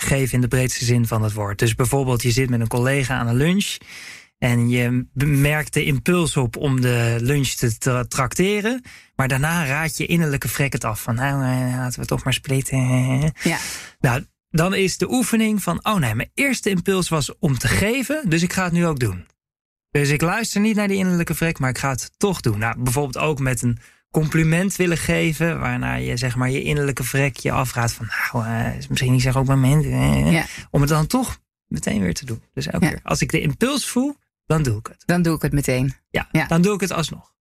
Geven 0.01 0.33
in 0.33 0.41
de 0.41 0.47
breedste 0.47 0.85
zin 0.85 1.07
van 1.07 1.23
het 1.23 1.33
woord. 1.33 1.59
Dus 1.59 1.75
bijvoorbeeld, 1.75 2.21
je 2.21 2.31
zit 2.31 2.49
met 2.49 2.59
een 2.59 2.67
collega 2.67 3.17
aan 3.17 3.27
een 3.27 3.35
lunch. 3.35 3.77
En 4.37 4.69
je 4.69 5.05
merkt 5.25 5.73
de 5.73 5.83
impuls 5.83 6.37
op 6.37 6.57
om 6.57 6.81
de 6.81 7.17
lunch 7.19 7.47
te 7.47 7.77
tra- 7.77 8.03
trakteren. 8.03 8.83
Maar 9.15 9.27
daarna 9.27 9.65
raad 9.65 9.97
je 9.97 10.05
innerlijke 10.05 10.47
vrek 10.47 10.73
het 10.73 10.83
af. 10.83 11.01
Van 11.01 11.15
nou, 11.15 11.43
eh, 11.43 11.77
laten 11.77 11.99
we 11.99 12.05
toch 12.05 12.23
maar 12.23 12.33
splitten. 12.33 13.33
Ja. 13.43 13.57
Nou, 13.99 14.25
dan 14.49 14.73
is 14.73 14.97
de 14.97 15.11
oefening 15.11 15.63
van, 15.63 15.85
oh 15.85 15.95
nee, 15.95 16.15
mijn 16.15 16.31
eerste 16.33 16.69
impuls 16.69 17.09
was 17.09 17.37
om 17.39 17.57
te 17.57 17.67
geven. 17.67 18.29
Dus 18.29 18.41
ik 18.43 18.53
ga 18.53 18.63
het 18.63 18.73
nu 18.73 18.85
ook 18.85 18.99
doen. 18.99 19.25
Dus 19.91 20.09
ik 20.09 20.21
luister 20.21 20.61
niet 20.61 20.75
naar 20.75 20.87
die 20.87 20.97
innerlijke 20.97 21.35
vrek, 21.35 21.59
maar 21.59 21.69
ik 21.69 21.77
ga 21.77 21.89
het 21.89 22.11
toch 22.17 22.41
doen. 22.41 22.59
Nou, 22.59 22.83
bijvoorbeeld 22.83 23.17
ook 23.17 23.39
met 23.39 23.61
een 23.61 23.79
compliment 24.11 24.75
willen 24.75 24.97
geven, 24.97 25.59
waarna 25.59 25.95
je 25.95 26.17
zeg 26.17 26.35
maar 26.35 26.49
je 26.49 26.63
innerlijke 26.63 27.03
vrek 27.03 27.37
je 27.37 27.51
afraadt 27.51 27.93
van, 27.93 28.07
nou, 28.31 28.47
uh, 28.47 28.77
is 28.77 28.87
misschien 28.87 29.11
niet 29.11 29.21
zo'n 29.21 29.33
goed 29.33 29.47
moment, 29.47 29.85
uh, 29.85 30.31
ja. 30.31 30.45
om 30.69 30.81
het 30.81 30.89
dan 30.89 31.07
toch 31.07 31.39
meteen 31.67 32.01
weer 32.01 32.13
te 32.13 32.25
doen. 32.25 32.41
Dus 32.53 32.67
elke 32.67 32.87
keer 32.87 32.99
als 33.03 33.21
ik 33.21 33.31
de 33.31 33.41
impuls 33.41 33.87
voel, 33.87 34.15
dan 34.45 34.63
doe 34.63 34.77
ik 34.77 34.87
het. 34.87 35.03
Dan 35.05 35.21
doe 35.21 35.35
ik 35.35 35.41
het 35.41 35.51
meteen. 35.51 35.93
Ja, 36.09 36.27
ja. 36.31 36.47
dan 36.47 36.61
doe 36.61 36.73
ik 36.73 36.81
het 36.81 36.91
alsnog. 36.91 37.33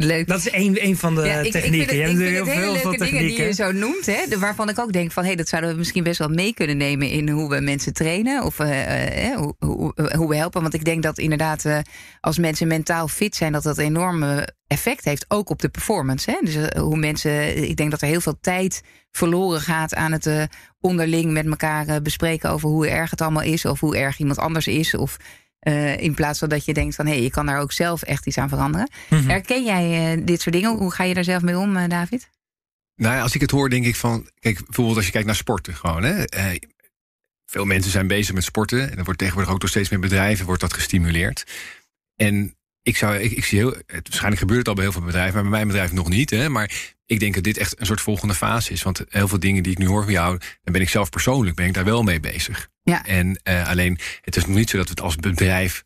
Leuk. 0.00 0.26
Dat 0.26 0.38
is 0.38 0.52
een, 0.52 0.84
een 0.84 0.96
van 0.96 1.14
de 1.14 1.22
ja, 1.22 1.38
ik, 1.38 1.52
technieken. 1.52 2.00
Ik 2.00 2.06
vind 2.06 2.18
het, 2.18 2.36
het 2.36 2.48
hele 2.48 2.72
leuke 2.72 3.04
dingen 3.04 3.22
die 3.22 3.42
je 3.42 3.52
zo 3.52 3.72
noemt. 3.72 4.06
Hè, 4.06 4.38
waarvan 4.38 4.68
ik 4.68 4.78
ook 4.78 4.92
denk 4.92 5.12
van... 5.12 5.24
Hey, 5.24 5.36
dat 5.36 5.48
zouden 5.48 5.70
we 5.70 5.76
misschien 5.76 6.02
best 6.02 6.18
wel 6.18 6.28
mee 6.28 6.54
kunnen 6.54 6.76
nemen... 6.76 7.10
in 7.10 7.28
hoe 7.28 7.48
we 7.48 7.60
mensen 7.60 7.92
trainen. 7.92 8.44
Of 8.44 8.58
uh, 8.58 9.30
uh, 9.30 9.36
hoe, 9.36 9.54
hoe, 9.58 9.92
hoe, 10.16 10.28
we 10.28 10.36
helpen. 10.36 10.62
Want 10.62 10.74
ik 10.74 10.84
denk 10.84 11.02
dat 11.02 11.18
inderdaad... 11.18 11.64
Uh, 11.64 11.78
als 12.20 12.38
mensen 12.38 12.68
mentaal 12.68 13.08
fit 13.08 13.36
zijn... 13.36 13.52
dat 13.52 13.62
dat 13.62 13.78
een 13.78 13.84
enorme 13.84 14.48
effect 14.66 15.04
heeft. 15.04 15.24
Ook 15.28 15.50
op 15.50 15.60
de 15.60 15.68
performance. 15.68 16.30
Hè? 16.30 16.38
Dus 16.42 16.80
hoe 16.80 16.96
mensen... 16.96 17.68
Ik 17.68 17.76
denk 17.76 17.90
dat 17.90 18.02
er 18.02 18.08
heel 18.08 18.20
veel 18.20 18.38
tijd 18.40 18.82
verloren 19.10 19.60
gaat... 19.60 19.94
aan 19.94 20.12
het 20.12 20.48
onderling 20.80 21.32
met 21.32 21.46
elkaar 21.46 22.02
bespreken... 22.02 22.50
over 22.50 22.68
hoe 22.68 22.88
erg 22.88 23.10
het 23.10 23.20
allemaal 23.20 23.42
is. 23.42 23.64
Of 23.64 23.80
hoe 23.80 23.96
erg 23.96 24.18
iemand 24.18 24.38
anders 24.38 24.66
is. 24.66 24.94
Of 24.94 25.16
uh, 25.62 26.00
in 26.00 26.14
plaats 26.14 26.38
van 26.38 26.48
dat 26.48 26.64
je 26.64 26.74
denkt 26.74 26.94
van 26.94 27.06
hé, 27.06 27.12
hey, 27.12 27.22
je 27.22 27.30
kan 27.30 27.46
daar 27.46 27.60
ook 27.60 27.72
zelf 27.72 28.02
echt 28.02 28.26
iets 28.26 28.38
aan 28.38 28.48
veranderen. 28.48 28.90
Mm 29.10 29.18
-hmm. 29.18 29.28
Herken 29.28 29.64
jij 29.64 30.16
uh, 30.16 30.26
dit 30.26 30.40
soort 30.40 30.54
dingen? 30.54 30.76
Hoe 30.76 30.92
ga 30.92 31.04
je 31.04 31.14
daar 31.14 31.24
zelf 31.24 31.42
mee 31.42 31.58
om, 31.58 31.76
uh, 31.76 31.88
David? 31.88 32.28
Nou 32.94 33.14
ja, 33.14 33.22
als 33.22 33.34
ik 33.34 33.40
het 33.40 33.50
hoor, 33.50 33.70
denk 33.70 33.84
ik 33.84 33.96
van. 33.96 34.30
Kijk, 34.40 34.64
bijvoorbeeld 34.64 34.96
als 34.96 35.06
je 35.06 35.12
kijkt 35.12 35.26
naar 35.26 35.36
sporten 35.36 35.74
gewoon. 35.74 36.02
Hè, 36.02 36.24
veel 37.46 37.64
mensen 37.64 37.90
zijn 37.90 38.06
bezig 38.06 38.34
met 38.34 38.44
sporten. 38.44 38.90
En 38.90 38.98
er 38.98 39.04
wordt 39.04 39.18
tegenwoordig 39.18 39.52
ook 39.52 39.60
door 39.60 39.68
steeds 39.68 39.88
meer 39.88 40.00
bedrijven 40.00 40.46
wordt 40.46 40.60
dat 40.60 40.74
gestimuleerd. 40.74 41.46
En 42.16 42.56
ik 42.82 42.96
zou, 42.96 43.16
ik, 43.16 43.30
ik 43.30 43.44
zie 43.44 43.58
heel, 43.58 43.74
het, 43.86 44.08
waarschijnlijk 44.08 44.40
gebeurt 44.40 44.58
het 44.58 44.68
al 44.68 44.74
bij 44.74 44.84
heel 44.84 44.92
veel 44.92 45.02
bedrijven, 45.02 45.34
maar 45.34 45.42
bij 45.42 45.52
mijn 45.52 45.66
bedrijf 45.66 45.92
nog 45.92 46.08
niet. 46.08 46.30
Hè, 46.30 46.48
maar 46.48 46.94
ik 47.08 47.20
denk 47.20 47.34
dat 47.34 47.44
dit 47.44 47.56
echt 47.56 47.80
een 47.80 47.86
soort 47.86 48.00
volgende 48.00 48.34
fase 48.34 48.72
is. 48.72 48.82
Want 48.82 49.04
heel 49.08 49.28
veel 49.28 49.38
dingen 49.38 49.62
die 49.62 49.72
ik 49.72 49.78
nu 49.78 49.86
hoor 49.86 50.04
van 50.04 50.12
jou, 50.12 50.38
dan 50.38 50.72
ben 50.72 50.80
ik 50.82 50.88
zelf 50.88 51.08
persoonlijk 51.08 51.56
ben 51.56 51.66
ik 51.66 51.74
daar 51.74 51.84
wel 51.84 52.02
mee 52.02 52.20
bezig. 52.20 52.68
Ja. 52.82 53.04
En 53.04 53.40
uh, 53.44 53.68
alleen, 53.68 53.98
het 54.20 54.36
is 54.36 54.46
nog 54.46 54.56
niet 54.56 54.70
zo 54.70 54.76
dat 54.76 54.86
we 54.86 54.92
het 54.92 55.00
als 55.00 55.16
bedrijf 55.16 55.84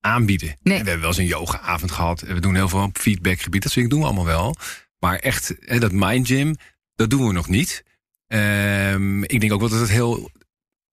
aanbieden. 0.00 0.48
Nee. 0.48 0.78
We 0.82 0.84
hebben 0.84 1.00
wel 1.00 1.08
eens 1.08 1.18
een 1.18 1.24
yogaavond 1.24 1.90
gehad. 1.90 2.20
We 2.20 2.40
doen 2.40 2.54
heel 2.54 2.68
veel 2.68 2.82
op 2.82 2.98
feedbackgebied. 2.98 3.62
Dat 3.62 3.72
soort 3.72 3.90
doen 3.90 3.98
we 3.98 4.04
allemaal 4.04 4.24
wel. 4.24 4.56
Maar 4.98 5.18
echt, 5.18 5.54
hè, 5.60 5.78
dat 5.78 5.92
mind 5.92 6.26
gym, 6.26 6.56
dat 6.94 7.10
doen 7.10 7.26
we 7.26 7.32
nog 7.32 7.48
niet. 7.48 7.84
Um, 8.26 9.24
ik 9.24 9.40
denk 9.40 9.52
ook 9.52 9.60
wel 9.60 9.68
dat 9.68 9.80
het 9.80 9.90
heel 9.90 10.30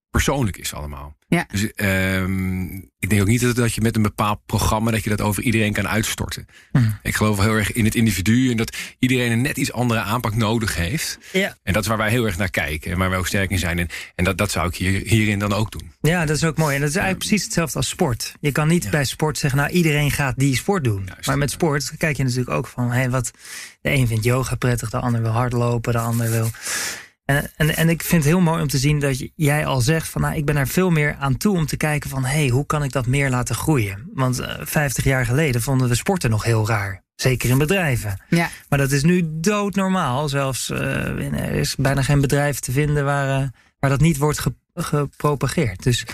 persoonlijk 0.10 0.58
is 0.58 0.74
allemaal. 0.74 1.17
Ja. 1.30 1.48
Dus 1.52 1.72
um, 1.76 2.90
ik 3.00 3.10
denk 3.10 3.22
ook 3.22 3.28
niet 3.28 3.42
dat, 3.42 3.56
dat 3.56 3.74
je 3.74 3.82
met 3.82 3.96
een 3.96 4.02
bepaald 4.02 4.40
programma 4.46 4.92
dat 4.92 5.04
je 5.04 5.10
dat 5.10 5.22
over 5.22 5.44
iedereen 5.44 5.74
kan 5.74 5.88
uitstorten. 5.88 6.46
Mm. 6.72 6.98
Ik 7.04 7.16
geloof 7.16 7.40
heel 7.40 7.54
erg 7.54 7.72
in 7.72 7.86
het 7.86 7.96
individu 7.96 8.52
en 8.52 8.58
dat 8.58 8.76
iedereen 9.00 9.32
een 9.32 9.42
net 9.42 9.58
iets 9.58 9.72
andere 9.72 10.00
aanpak 10.00 10.36
nodig 10.36 10.76
heeft. 10.76 11.18
Ja. 11.32 11.58
En 11.64 11.74
dat 11.74 11.82
is 11.82 11.88
waar 11.88 11.98
wij 11.98 12.10
heel 12.10 12.26
erg 12.26 12.38
naar 12.38 12.50
kijken 12.50 12.92
en 12.92 12.98
waar 12.98 13.10
wij 13.10 13.18
ook 13.18 13.28
sterk 13.28 13.50
in 13.50 13.60
zijn. 13.60 13.80
En, 13.80 13.88
en 14.16 14.24
dat, 14.24 14.38
dat 14.38 14.52
zou 14.52 14.68
ik 14.68 14.76
hier, 14.76 15.02
hierin 15.06 15.40
dan 15.40 15.54
ook 15.54 15.72
doen. 15.72 15.92
Ja, 16.02 16.26
dat 16.26 16.36
is 16.36 16.44
ook 16.44 16.58
mooi. 16.58 16.76
En 16.76 16.82
dat 16.82 16.90
is 16.90 16.96
eigenlijk 16.96 17.26
precies 17.28 17.46
hetzelfde 17.46 17.78
als 17.78 17.88
sport. 17.90 18.34
Je 18.40 18.52
kan 18.52 18.68
niet 18.68 18.84
Ja. 18.84 18.90
bij 18.90 19.04
sport 19.06 19.38
zeggen, 19.38 19.60
nou 19.60 19.72
iedereen 19.72 20.12
gaat 20.12 20.38
die 20.38 20.56
sport 20.56 20.84
doen. 20.84 21.04
Juist. 21.06 21.28
maar 21.28 21.38
met 21.38 21.52
sport 21.52 21.94
kijk 21.98 22.18
je 22.18 22.24
natuurlijk 22.24 22.50
ook 22.50 22.68
van, 22.68 22.92
hey, 22.92 23.10
wat 23.10 23.32
de 23.82 23.92
een 23.92 24.08
vindt 24.08 24.24
yoga 24.24 24.56
prettig, 24.56 24.90
de 24.90 25.00
ander 25.00 25.22
wil 25.22 25.32
hardlopen, 25.32 25.94
de 25.94 26.00
ander 26.00 26.30
wil. 26.32 26.50
En, 27.28 27.50
en, 27.56 27.76
en 27.76 27.90
ik 27.90 28.02
vind 28.04 28.24
het 28.24 28.32
heel 28.32 28.42
mooi 28.42 28.62
om 28.62 28.68
te 28.68 28.78
zien 28.78 29.00
dat 29.00 29.28
jij 29.36 29.66
al 29.66 29.82
zegt 29.82 30.08
van 30.10 30.22
nou, 30.22 30.36
ik 30.36 30.46
ben 30.46 30.56
er 30.58 30.68
veel 30.68 30.90
meer 30.90 31.16
aan 31.20 31.38
toe 31.38 31.58
om 31.58 31.66
te 31.66 31.78
kijken 31.78 32.10
van 32.10 32.26
hey, 32.26 32.48
hoe 32.48 32.66
kan 32.66 32.84
ik 32.84 32.92
dat 32.92 33.06
meer 33.08 33.30
laten 33.30 33.56
groeien? 33.56 34.10
Want 34.14 34.40
eh, 34.40 34.56
50 34.60 35.04
jaar 35.04 35.26
geleden 35.26 35.62
vonden 35.62 35.88
we 35.90 35.96
sporten 35.96 36.30
nog 36.30 36.44
heel 36.44 36.68
raar. 36.68 37.04
Zeker 37.16 37.50
in 37.50 37.58
bedrijven. 37.58 38.22
Ja. 38.30 38.50
Maar 38.70 38.80
dat 38.80 38.92
is 38.92 39.04
nu 39.04 39.22
doodnormaal. 39.26 40.30
Zelfs 40.30 40.70
eh, 40.70 40.80
er 41.34 41.52
is 41.52 41.76
bijna 41.76 42.02
geen 42.02 42.22
bedrijf 42.22 42.60
te 42.60 42.72
vinden 42.72 43.06
waar, 43.06 43.42
eh, 43.42 43.48
waar 43.80 43.90
dat 43.90 44.02
niet 44.02 44.18
wordt 44.18 44.40
ge- 44.40 44.56
gepropageerd. 44.74 45.84
Dus 45.84 46.06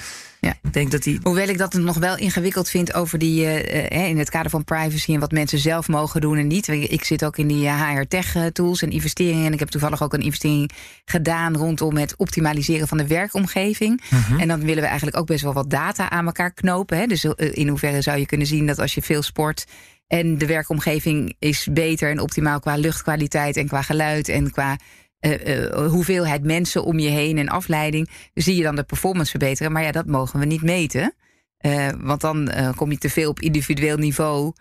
Ja. 0.43 0.57
ik 0.62 0.73
denk 0.73 0.91
dat 0.91 1.03
die. 1.03 1.19
Hoewel 1.23 1.47
ik 1.47 1.57
dat 1.57 1.73
nog 1.73 1.97
wel 1.97 2.17
ingewikkeld 2.17 2.69
vind 2.69 2.93
over 2.93 3.19
die, 3.19 3.45
eh, 3.45 4.01
eh, 4.01 4.09
in 4.09 4.17
het 4.17 4.29
kader 4.29 4.50
van 4.50 4.63
privacy 4.63 5.13
en 5.13 5.19
wat 5.19 5.31
mensen 5.31 5.59
zelf 5.59 5.88
mogen 5.88 6.21
doen 6.21 6.38
en 6.38 6.47
niet. 6.47 6.67
Ik 6.67 7.03
zit 7.03 7.25
ook 7.25 7.38
in 7.38 7.47
die 7.47 7.69
HR 7.69 8.01
tech 8.07 8.35
eh, 8.35 8.45
tools 8.45 8.81
en 8.81 8.91
investeringen. 8.91 9.45
En 9.45 9.53
ik 9.53 9.59
heb 9.59 9.67
toevallig 9.67 10.03
ook 10.03 10.13
een 10.13 10.21
investering 10.21 10.71
gedaan 11.05 11.55
rondom 11.55 11.97
het 11.97 12.15
optimaliseren 12.17 12.88
van 12.88 12.97
de 12.97 13.07
werkomgeving. 13.07 14.01
Mhm. 14.09 14.39
En 14.39 14.47
dan 14.47 14.59
willen 14.59 14.81
we 14.81 14.88
eigenlijk 14.88 15.17
ook 15.17 15.27
best 15.27 15.43
wel 15.43 15.53
wat 15.53 15.69
data 15.69 16.09
aan 16.09 16.25
elkaar 16.25 16.53
knopen. 16.53 16.97
Hè? 16.97 17.05
Dus 17.05 17.23
in 17.35 17.67
hoeverre 17.67 18.01
zou 18.01 18.19
je 18.19 18.25
kunnen 18.25 18.47
zien 18.47 18.67
dat 18.67 18.79
als 18.79 18.93
je 18.93 19.01
veel 19.01 19.21
sport 19.21 19.65
en 20.07 20.38
de 20.38 20.45
werkomgeving 20.45 21.35
is 21.39 21.67
beter 21.71 22.09
en 22.09 22.19
optimaal 22.19 22.59
qua 22.59 22.75
luchtkwaliteit 22.75 23.57
en 23.57 23.67
qua 23.67 23.81
geluid 23.81 24.27
en 24.27 24.51
qua 24.51 24.77
eh, 25.23 25.65
eh, 25.65 25.89
hoeveelheid 25.89 26.43
mensen 26.43 26.83
om 26.83 26.99
je 26.99 27.09
heen 27.09 27.37
en 27.37 27.49
afleiding, 27.49 28.09
zie 28.33 28.55
je 28.55 28.63
dan 28.63 28.75
de 28.75 28.83
performance 28.83 29.31
verbeteren. 29.31 29.71
Maar 29.71 29.83
ja, 29.83 29.91
dat 29.91 30.05
mogen 30.05 30.39
we 30.39 30.45
niet 30.45 30.61
meten. 30.61 31.13
Eh, 31.57 31.89
want 31.97 32.21
dan 32.21 32.51
kom 32.75 32.91
je 32.91 32.97
te 32.97 33.09
veel 33.09 33.29
op 33.29 33.39
individueel 33.39 33.97
niveau 33.97 34.53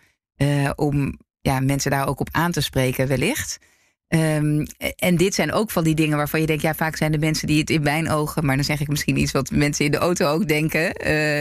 om 0.75 1.19
ja, 1.41 1.61
mensen 1.61 1.91
daar 1.91 2.09
ook 2.09 2.21
op 2.21 2.29
aan 2.33 2.53
te 2.53 2.61
spreken, 2.61 3.09
wellicht. 3.09 3.59
Ehm, 4.09 4.65
en 4.97 5.17
dit 5.17 5.35
zijn 5.35 5.53
ook 5.53 5.71
van 5.71 5.85
die 5.85 5.95
dingen 5.95 6.17
waarvan 6.17 6.41
je 6.41 6.47
denkt, 6.47 6.63
ja, 6.63 6.75
vaak 6.75 6.97
zijn 6.97 7.13
de 7.13 7.19
mensen 7.19 7.47
die 7.47 7.61
het 7.61 7.71
in 7.71 7.83
mijn 7.83 8.11
ogen, 8.11 8.47
maar 8.47 8.57
dan 8.57 8.65
zeg 8.65 8.81
ik 8.81 8.89
misschien 8.89 9.19
iets 9.19 9.33
wat 9.33 9.51
mensen 9.51 9.85
in 9.85 9.91
de 9.91 9.97
auto 9.97 10.27
ook 10.27 10.49
denken, 10.49 10.93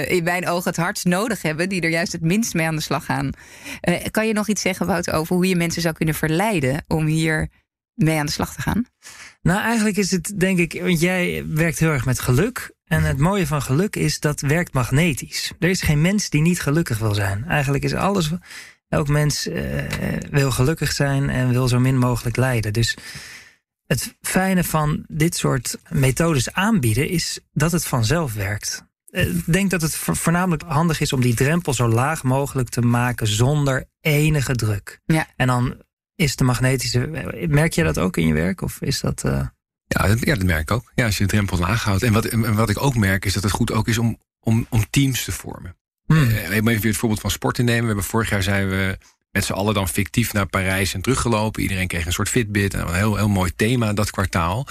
in 0.09 0.23
mijn 0.23 0.47
ogen 0.47 0.69
het 0.69 0.79
hardst 0.79 1.05
nodig 1.05 1.41
hebben, 1.41 1.69
die 1.69 1.81
er 1.81 1.89
juist 1.89 2.11
het 2.11 2.21
minst 2.21 2.53
mee 2.53 2.67
aan 2.67 2.75
de 2.75 2.81
slag 2.81 3.05
gaan. 3.05 3.29
Kan 4.11 4.27
je 4.27 4.33
nog 4.33 4.47
iets 4.47 4.61
zeggen, 4.61 4.87
Wout, 4.87 5.11
over 5.11 5.35
hoe 5.35 5.47
je 5.47 5.55
mensen 5.55 5.81
zou 5.81 5.93
kunnen 5.93 6.15
verleiden 6.15 6.83
om 6.87 7.05
hier 7.05 7.49
mee 7.93 8.19
aan 8.19 8.25
de 8.25 8.31
slag 8.31 8.53
te 8.53 8.61
gaan? 8.61 8.85
Nou, 9.41 9.61
eigenlijk 9.61 9.97
is 9.97 10.11
het 10.11 10.33
denk 10.39 10.57
ik, 10.59 10.81
want 10.81 10.99
jij 10.99 11.45
werkt 11.47 11.79
heel 11.79 11.89
erg 11.91 12.05
met 12.05 12.19
geluk. 12.19 12.71
En 12.85 13.03
het 13.03 13.17
mooie 13.17 13.47
van 13.47 13.61
geluk 13.61 13.95
is 13.95 14.19
dat 14.19 14.41
werkt 14.41 14.73
magnetisch. 14.73 15.51
Er 15.59 15.69
is 15.69 15.81
geen 15.81 16.01
mens 16.01 16.29
die 16.29 16.41
niet 16.41 16.61
gelukkig 16.61 16.97
wil 16.97 17.13
zijn. 17.13 17.45
Eigenlijk 17.47 17.83
is 17.83 17.93
alles, 17.93 18.29
elk 18.87 19.07
mens 19.07 19.47
eh, 19.47 19.63
wil 20.31 20.51
gelukkig 20.51 20.91
zijn 20.91 21.29
en 21.29 21.49
wil 21.49 21.67
zo 21.67 21.79
min 21.79 21.97
mogelijk 21.97 22.35
lijden. 22.35 22.73
Dus 22.73 22.97
het 23.87 24.15
fijne 24.21 24.63
van 24.63 25.05
dit 25.07 25.35
soort 25.35 25.77
methodes 25.89 26.53
aanbieden 26.53 27.09
is 27.09 27.39
dat 27.53 27.71
het 27.71 27.85
vanzelf 27.85 28.33
werkt. 28.33 28.85
Eh, 29.09 29.27
Ik 29.35 29.53
denk 29.53 29.69
dat 29.69 29.81
het 29.81 29.95
vo- 29.95 30.13
voornamelijk 30.13 30.63
handig 30.67 30.99
is 30.99 31.13
om 31.13 31.21
die 31.21 31.35
drempel 31.35 31.73
zo 31.73 31.87
laag 31.87 32.23
mogelijk 32.23 32.69
te 32.69 32.81
maken 32.81 33.27
zonder 33.27 33.85
enige 34.01 34.55
druk. 34.55 34.99
Ja. 35.05 35.27
En 35.35 35.47
dan 35.47 35.75
is 36.21 36.35
de 36.35 36.43
magnetische. 36.43 37.07
Merk 37.49 37.73
je 37.73 37.83
dat 37.83 37.99
ook 37.99 38.17
in 38.17 38.27
je 38.27 38.33
werk? 38.33 38.61
Of 38.61 38.81
is 38.81 38.99
dat. 38.99 39.23
eh, 39.23 39.45
Ja, 39.87 40.07
dat, 40.07 40.19
ja, 40.25 40.35
dat 40.35 40.43
merk 40.43 40.61
ik 40.61 40.71
ook. 40.71 40.91
Ja, 40.95 41.05
als 41.05 41.17
je 41.17 41.23
de 41.23 41.29
drempel 41.29 41.57
laag 41.57 41.83
houdt. 41.83 42.03
En 42.03 42.13
wat, 42.13 42.25
en 42.25 42.55
wat 42.55 42.69
ik 42.69 42.81
ook 42.83 42.95
merk 42.95 43.25
is 43.25 43.33
dat 43.33 43.43
het 43.43 43.51
goed 43.51 43.71
ook 43.71 43.87
is 43.87 43.97
om, 43.97 44.17
om, 44.39 44.65
om 44.69 44.85
teams 44.89 45.23
te 45.23 45.31
vormen. 45.31 45.75
hmm. 46.05 46.29
Eh, 46.29 46.49
even 46.49 46.63
weer 46.63 46.79
het 46.83 46.97
voorbeeld 46.97 47.21
van 47.21 47.31
sport 47.31 47.55
te 47.55 47.63
nemen. 47.63 47.81
We 47.81 47.87
hebben 47.87 48.03
vorig 48.05 48.29
jaar 48.29 48.43
zijn 48.43 48.69
we 48.69 48.97
met 49.31 49.45
z'n 49.45 49.53
allen 49.53 49.73
dan 49.73 49.87
fictief 49.89 50.33
naar 50.33 50.45
Parijs 50.47 50.93
en 50.93 51.01
teruggelopen. 51.01 51.61
Iedereen 51.61 51.87
kreeg 51.87 52.05
een 52.05 52.13
soort 52.13 52.29
Fitbit. 52.29 52.73
En 52.73 52.87
een 52.87 52.93
heel, 52.93 53.15
heel 53.15 53.29
mooi 53.29 53.51
thema 53.55 53.93
dat 53.93 54.11
kwartaal. 54.11 54.67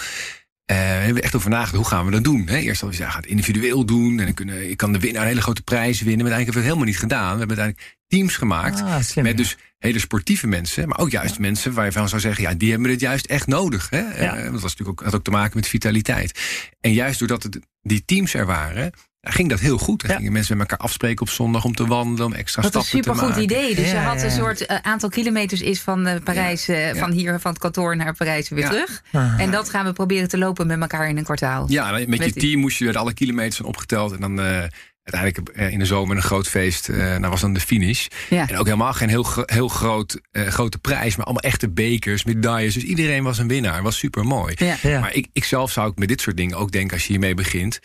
Eh, 0.65 0.77
we 0.77 0.83
hebben 0.83 1.23
echt 1.23 1.35
over 1.35 1.51
nagedacht, 1.51 1.77
hoe 1.77 1.87
gaan 1.87 2.05
we 2.05 2.11
dat 2.11 2.25
doen? 2.25 2.47
Hè? 2.47 2.57
Eerst 2.57 2.81
hadden 2.81 2.99
we 2.99 3.05
ja, 3.05 3.11
ga 3.11 3.17
het 3.17 3.27
individueel 3.27 3.85
doen. 3.85 4.19
En 4.19 4.25
dan 4.25 4.35
kunnen, 4.35 4.71
ik 4.71 4.77
kan 4.77 4.93
de 4.93 4.99
winnaar 4.99 5.23
een 5.23 5.29
hele 5.29 5.41
grote 5.43 5.63
prijs 5.63 6.01
winnen. 6.01 6.25
Maar 6.27 6.33
uiteindelijk 6.35 6.55
hebben 6.55 6.63
we 6.63 6.69
het 6.69 6.95
helemaal 6.95 7.17
niet 7.17 7.29
gedaan. 7.29 7.33
We 7.33 7.39
hebben 7.39 7.57
uiteindelijk 7.59 7.99
teams 8.11 8.37
gemaakt. 8.37 8.81
Ah, 8.81 9.01
slim, 9.01 9.25
met 9.25 9.33
ja. 9.33 9.39
dus 9.43 9.57
hele 9.79 9.99
sportieve 9.99 10.47
mensen. 10.47 10.89
Maar 10.89 10.99
ook 10.99 11.11
juist 11.11 11.39
mensen 11.39 11.73
waar 11.73 11.85
je 11.85 11.93
van 11.93 12.09
zou 12.09 12.21
zeggen, 12.21 12.45
ja, 12.45 12.55
die 12.55 12.71
hebben 12.71 12.91
het 12.91 13.01
juist 13.01 13.27
echt 13.27 13.47
nodig. 13.47 13.91
Hè? 13.91 13.99
Ja. 13.99 14.37
Eh, 14.37 14.43
dat 14.53 14.61
was 14.61 14.63
natuurlijk 14.63 14.89
ook, 15.01 15.03
had 15.05 15.15
ook 15.15 15.25
te 15.25 15.31
maken 15.31 15.57
met 15.57 15.69
vitaliteit. 15.69 16.41
En 16.81 16.93
juist 16.93 17.19
doordat 17.19 17.43
het, 17.43 17.59
die 17.83 18.03
teams 18.05 18.35
er 18.35 18.47
waren, 18.47 18.93
ja, 19.21 19.31
ging 19.31 19.49
dat 19.49 19.61
heel 19.61 19.79
goed. 19.79 20.01
Dan 20.01 20.11
Ja. 20.11 20.17
gingen 20.17 20.33
mensen 20.33 20.57
met 20.57 20.71
elkaar 20.71 20.87
afspreken 20.87 21.21
op 21.23 21.29
zondag 21.29 21.65
om 21.65 21.75
te 21.75 21.87
wandelen, 21.87 22.27
om 22.27 22.33
extra 22.33 22.63
een 22.63 22.69
stappen 22.69 22.91
te 22.91 22.97
supergoed 22.97 23.29
maken. 23.29 23.43
idee. 23.43 23.75
Dus 23.75 23.91
Ja, 23.91 23.93
je 24.01 24.07
had 24.07 24.19
ja, 24.21 24.25
een 24.25 24.31
soort 24.31 24.67
eh, 24.67 24.77
aantal 24.83 25.09
kilometers 25.09 25.61
is 25.61 25.81
van 25.81 26.07
eh, 26.07 26.23
Parijs, 26.25 26.69
eh, 26.69 26.95
van 26.95 27.11
hier 27.11 27.41
van 27.41 27.51
het 27.51 27.61
kantoor 27.61 27.97
naar 27.97 28.15
Parijs 28.15 28.49
weer 28.49 28.59
Ja. 28.59 28.69
terug. 28.69 29.03
Ah. 29.13 29.41
En 29.41 29.51
dat 29.51 29.71
gaan 29.71 29.85
we 29.85 29.93
proberen 29.93 30.29
te 30.29 30.39
lopen 30.39 30.67
met 30.67 30.81
elkaar 30.81 31.09
in 31.09 31.17
een 31.17 31.25
kwartaal. 31.25 31.65
Ja, 31.69 31.91
met 31.91 32.01
je 32.01 32.07
Met 32.07 32.19
die- 32.21 32.33
team 32.33 32.61
moest 32.61 32.79
je 32.79 32.85
werden 32.85 33.03
alle 33.03 33.13
kilometers 33.15 33.57
van 33.57 33.67
opgeteld. 33.67 34.13
En 34.13 34.21
dan 34.21 34.41
eh, 34.41 34.63
uiteindelijk 35.03 35.57
eh, 35.59 35.73
in 35.73 35.79
de 35.79 35.85
zomer 35.85 36.17
een 36.17 36.23
groot 36.23 36.49
feest. 36.49 36.89
eh 36.89 36.97
nou 36.97 37.29
was 37.29 37.41
dan 37.41 37.53
de 37.55 37.61
finish. 37.61 38.07
Ja. 38.29 38.49
En 38.49 38.57
ook 38.57 38.65
helemaal 38.65 38.93
geen 38.93 39.09
heel, 39.09 39.27
heel 39.45 39.69
groot, 39.69 40.21
eh, 40.31 40.47
grote 40.47 40.79
prijs. 40.79 41.17
Maar 41.17 41.25
allemaal 41.25 41.43
echte 41.43 41.69
bekers, 41.71 42.25
medailles. 42.25 42.75
Dus 42.75 42.83
iedereen 42.83 43.23
was 43.23 43.39
een 43.39 43.49
winnaar. 43.49 43.83
Was 43.83 43.99
super 43.99 44.25
mooi. 44.25 44.55
Ja. 44.57 44.77
Ja. 44.83 45.01
Maar 45.01 45.15
ik, 45.15 45.27
ik 45.33 45.45
zelf 45.45 45.71
zou 45.73 45.91
ik 45.91 45.99
met 45.99 46.09
dit 46.09 46.21
soort 46.21 46.37
dingen 46.37 46.57
ook 46.57 46.73
denken 46.73 46.93
als 46.93 47.03
je 47.07 47.11
hiermee 47.13 47.35
begint. 47.35 47.79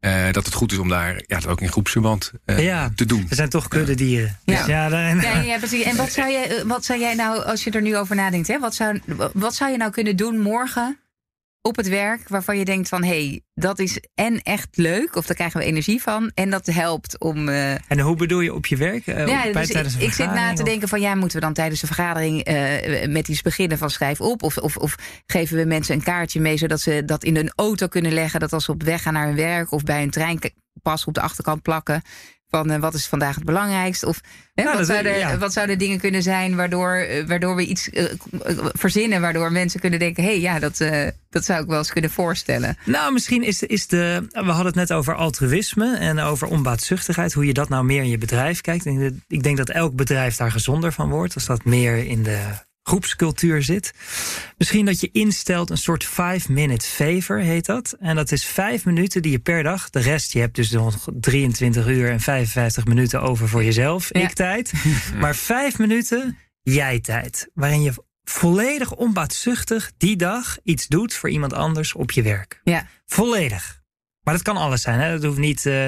eh, 0.00 0.24
dat 0.32 0.44
het 0.44 0.54
goed 0.54 0.72
is 0.72 0.78
om 0.78 0.88
daar 0.88 1.14
ja, 1.26 1.38
dat 1.40 1.46
ook 1.46 1.60
in 1.60 1.68
groepsverband 1.68 2.32
eh, 2.44 2.64
Ja. 2.64 2.90
te 2.94 3.04
doen. 3.06 3.26
We 3.28 3.34
zijn 3.34 3.48
toch 3.48 3.68
kuddedieren. 3.68 4.38
Ja. 4.44 4.56
Dus 4.56 4.66
ja, 4.66 4.88
daarin, 4.88 5.20
Ja, 5.20 5.40
ja, 5.40 5.58
precies. 5.58 5.82
En 5.84 5.96
wat 5.96 6.12
zou, 6.12 6.30
jij, 6.30 6.62
wat 6.66 6.84
zou 6.84 7.00
jij 7.00 7.14
nou, 7.14 7.44
als 7.44 7.64
je 7.64 7.70
er 7.70 7.82
nu 7.82 7.96
over 7.96 8.16
nadenkt, 8.16 8.48
hè, 8.48 8.58
wat, 8.58 8.74
zou, 8.74 9.00
wat 9.32 9.54
zou 9.54 9.70
je 9.70 9.76
nou 9.76 9.90
kunnen 9.90 10.16
doen 10.16 10.38
morgen 10.38 10.98
op 11.62 11.76
het 11.76 11.88
werk 11.88 12.28
waarvan 12.28 12.58
je 12.58 12.64
denkt 12.64 12.88
van... 12.88 13.02
hé, 13.02 13.26
hey, 13.26 13.42
dat 13.54 13.78
is 13.78 13.98
en 14.14 14.42
echt 14.42 14.76
leuk, 14.76 15.16
of 15.16 15.26
daar 15.26 15.36
krijgen 15.36 15.60
we 15.60 15.66
energie 15.66 16.02
van... 16.02 16.30
en 16.34 16.50
dat 16.50 16.66
helpt 16.66 17.20
om... 17.20 17.48
Uh... 17.48 17.90
En 17.90 18.00
hoe 18.00 18.16
bedoel 18.16 18.40
je 18.40 18.54
op 18.54 18.66
je 18.66 18.76
werk? 18.76 19.06
Uh, 19.06 19.26
ja, 19.26 19.50
bij, 19.52 19.66
dus 19.66 19.94
ik, 19.94 20.00
ik, 20.00 20.12
zit 20.12 20.32
na 20.32 20.52
te 20.52 20.62
denken 20.62 20.88
van... 20.88 21.00
ja, 21.00 21.14
moeten 21.14 21.38
we 21.38 21.44
dan 21.44 21.54
tijdens 21.54 21.80
de 21.80 21.86
vergadering 21.86 22.48
uh, 22.48 23.06
met 23.06 23.28
iets 23.28 23.42
beginnen 23.42 23.78
van 23.78 23.90
schrijf 23.90 24.20
op... 24.20 24.42
Of, 24.42 24.56
of, 24.56 24.76
of 24.76 24.96
geven 25.26 25.56
we 25.56 25.64
mensen 25.64 25.94
een 25.94 26.02
kaartje 26.02 26.40
mee... 26.40 26.56
zodat 26.56 26.80
ze 26.80 27.04
dat 27.04 27.24
in 27.24 27.36
hun 27.36 27.52
auto 27.54 27.86
kunnen 27.86 28.12
leggen... 28.12 28.40
dat 28.40 28.52
als 28.52 28.64
ze 28.64 28.70
op 28.70 28.82
weg 28.82 29.02
gaan 29.02 29.12
naar 29.12 29.26
hun 29.26 29.36
werk 29.36 29.72
of 29.72 29.82
bij 29.82 30.02
een 30.02 30.10
trein 30.10 30.38
pas 30.82 31.04
op 31.04 31.14
de 31.14 31.20
achterkant 31.20 31.62
plakken 31.62 32.02
van 32.50 32.72
uh, 32.72 32.78
wat 32.78 32.94
is 32.94 33.06
vandaag 33.06 33.34
het 33.34 33.44
belangrijkst? 33.44 34.04
Of 34.04 34.20
hè, 34.54 34.62
nou, 34.64 34.76
wat, 34.76 34.86
zouden, 34.86 35.18
ja. 35.18 35.38
wat 35.38 35.52
zouden 35.52 35.78
dingen 35.78 35.98
kunnen 35.98 36.22
zijn 36.22 36.56
waardoor, 36.56 37.06
uh, 37.10 37.26
waardoor 37.26 37.56
we 37.56 37.66
iets 37.66 37.88
uh, 37.88 38.04
verzinnen, 38.72 39.20
waardoor 39.20 39.52
mensen 39.52 39.80
kunnen 39.80 39.98
denken: 39.98 40.24
hé, 40.24 40.30
hey, 40.30 40.40
ja, 40.40 40.58
dat, 40.58 40.84
dat 41.30 41.44
zou 41.44 41.62
ik 41.62 41.68
wel 41.68 41.78
eens 41.78 41.92
kunnen 41.92 42.10
voorstellen. 42.10 42.76
Nou, 42.84 43.12
misschien 43.12 43.42
is, 43.42 43.62
is 43.62 43.86
de. 43.86 44.26
We 44.30 44.40
hadden 44.40 44.66
het 44.66 44.74
net 44.74 44.92
over 44.92 45.14
altruïsme 45.14 45.96
en 45.96 46.18
over 46.18 46.48
onbaatzuchtigheid, 46.48 47.32
hoe 47.32 47.46
je 47.46 47.54
dat 47.54 47.68
nou 47.68 47.84
meer 47.84 48.02
in 48.02 48.08
je 48.08 48.18
bedrijf 48.18 48.60
kijkt. 48.60 48.86
Ik 49.28 49.42
denk 49.42 49.56
dat 49.56 49.68
elk 49.68 49.94
bedrijf 49.94 50.36
daar 50.36 50.52
gezonder 50.52 50.92
van 50.92 51.08
wordt, 51.08 51.34
als 51.34 51.46
dat 51.46 51.64
meer 51.64 51.96
in 51.96 52.22
de 52.22 52.68
groepscultuur 52.90 53.62
zit. 53.62 53.92
Misschien 54.58 54.84
dat 54.84 55.00
je 55.00 55.08
instelt 55.12 55.70
een 55.70 55.76
soort 55.76 56.08
5-minute 56.08 56.86
favor, 56.86 57.38
heet 57.38 57.66
dat. 57.66 57.96
En 58.00 58.16
dat 58.16 58.32
is 58.32 58.44
vijf 58.44 58.84
minuten 58.84 59.22
die 59.22 59.30
je 59.30 59.38
per 59.38 59.62
dag. 59.62 59.90
De 59.90 60.00
rest, 60.00 60.32
je 60.32 60.38
hebt 60.38 60.56
dus 60.56 60.70
nog 60.70 61.08
23 61.20 61.86
uur 61.86 62.10
en 62.10 62.20
55 62.20 62.84
minuten 62.84 63.22
over 63.22 63.48
voor 63.48 63.64
jezelf. 63.64 64.12
Ik 64.12 64.32
tijd. 64.32 64.72
Maar 65.20 65.36
vijf 65.36 65.78
minuten 65.78 66.38
jij 66.62 67.00
tijd. 67.00 67.50
Waarin 67.54 67.82
je 67.82 67.92
volledig 68.24 68.94
onbaatzuchtig 68.94 69.92
die 69.96 70.16
dag 70.16 70.58
iets 70.62 70.86
doet 70.86 71.14
voor 71.14 71.30
iemand 71.30 71.52
anders 71.52 71.94
op 71.94 72.10
je 72.10 72.22
werk. 72.22 72.60
Ja. 72.64 72.86
Volledig. 73.06 73.79
Maar 74.30 74.38
dat 74.38 74.54
kan 74.54 74.62
alles 74.62 74.82
zijn, 74.82 75.00
hè? 75.00 75.12
Dat 75.12 75.22
hoeft 75.22 75.38
niet. 75.38 75.64
Uh... 75.66 75.86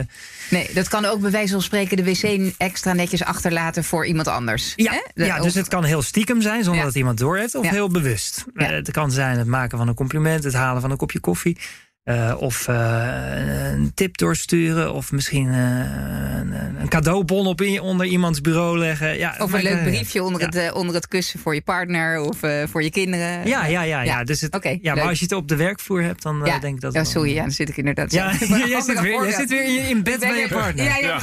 Nee, 0.51 0.71
dat 0.75 0.89
kan 0.89 1.05
ook 1.05 1.21
bij 1.21 1.31
wijze 1.31 1.53
van 1.53 1.63
spreken 1.63 1.97
de 1.97 2.05
wc 2.05 2.53
extra 2.59 2.93
netjes 2.93 3.25
achterlaten 3.25 3.85
voor 3.85 4.07
iemand 4.07 4.29
anders. 4.29 4.73
Ja, 4.77 4.93
hè? 4.93 5.25
ja 5.25 5.41
dus 5.41 5.55
het 5.55 5.69
kan 5.69 5.85
heel 5.85 6.03
stiekem 6.03 6.41
zijn 6.41 6.65
zonder 6.65 6.85
dat 6.85 6.95
iemand 6.95 7.19
door 7.19 7.37
heeft, 7.37 7.55
of 7.55 7.69
heel 7.69 7.89
bewust. 7.89 8.45
Uh, 8.55 8.69
het 8.69 8.91
kan 8.91 9.11
zijn 9.11 9.39
het 9.39 9.47
maken 9.47 9.79
van 9.79 9.89
een 9.89 9.95
compliment, 9.95 10.45
het 10.45 10.55
halen 10.55 10.81
van 10.81 10.91
een 10.91 10.97
kopje 10.97 11.21
koffie. 11.21 11.59
Uh, 12.05 12.35
of 12.39 12.69
uh, 12.69 13.73
een 13.73 13.95
tip 13.95 14.17
doorsturen. 14.17 14.93
Of 14.93 15.13
misschien 15.13 15.47
uh, 15.47 15.55
een, 15.55 16.53
een, 16.81 16.89
cadeaubon 16.89 17.47
op 17.47 17.61
in, 17.61 17.81
onder 17.81 18.07
iemands 18.07 18.41
bureau 18.41 18.79
leggen. 18.79 19.19
Ja, 19.19 19.35
of 19.39 19.53
een 19.53 19.63
leuk 19.63 19.83
briefje 19.83 20.23
onder, 20.23 20.41
ja. 20.41 20.47
het, 20.47 20.73
onder 20.73 20.95
het 20.95 21.09
kussen 21.09 21.41
voor 21.41 21.55
je 21.55 21.63
partner 21.63 22.21
of 22.21 22.39
voor 22.71 22.83
je 22.83 22.91
kinderen. 22.91 23.47
Ja, 23.47 23.67
ja, 23.67 23.83
ja. 23.83 24.03
ja. 24.03 24.25
Dus 24.25 24.41
het, 24.41 24.55
okay, 24.55 24.79
ja 24.83 24.95
maar 24.95 25.09
als 25.09 25.19
je 25.19 25.25
het 25.25 25.35
op 25.35 25.49
de 25.49 25.57
werkvloer 25.57 26.03
hebt, 26.03 26.23
dan 26.23 26.41
ja. 26.45 26.59
denk 26.59 26.75
ik 26.75 26.81
dat. 26.81 26.93
Ja, 26.93 27.05
sorry, 27.05 27.35
ja, 27.35 27.43
dan 27.43 27.51
zit 27.51 27.69
ik 27.69 27.77
inderdaad. 27.77 28.13
Ja, 28.13 28.33
jij, 28.67 28.81
zit 28.81 29.01
weer, 29.01 29.23
jij 29.23 29.33
zit 29.33 29.49
weer 29.49 29.89
in 29.89 30.03
bed 30.03 30.21
bij 30.21 30.41
je 30.41 30.49
partner. 30.49 30.85
Ja, 30.85 30.97
ja. 30.97 31.21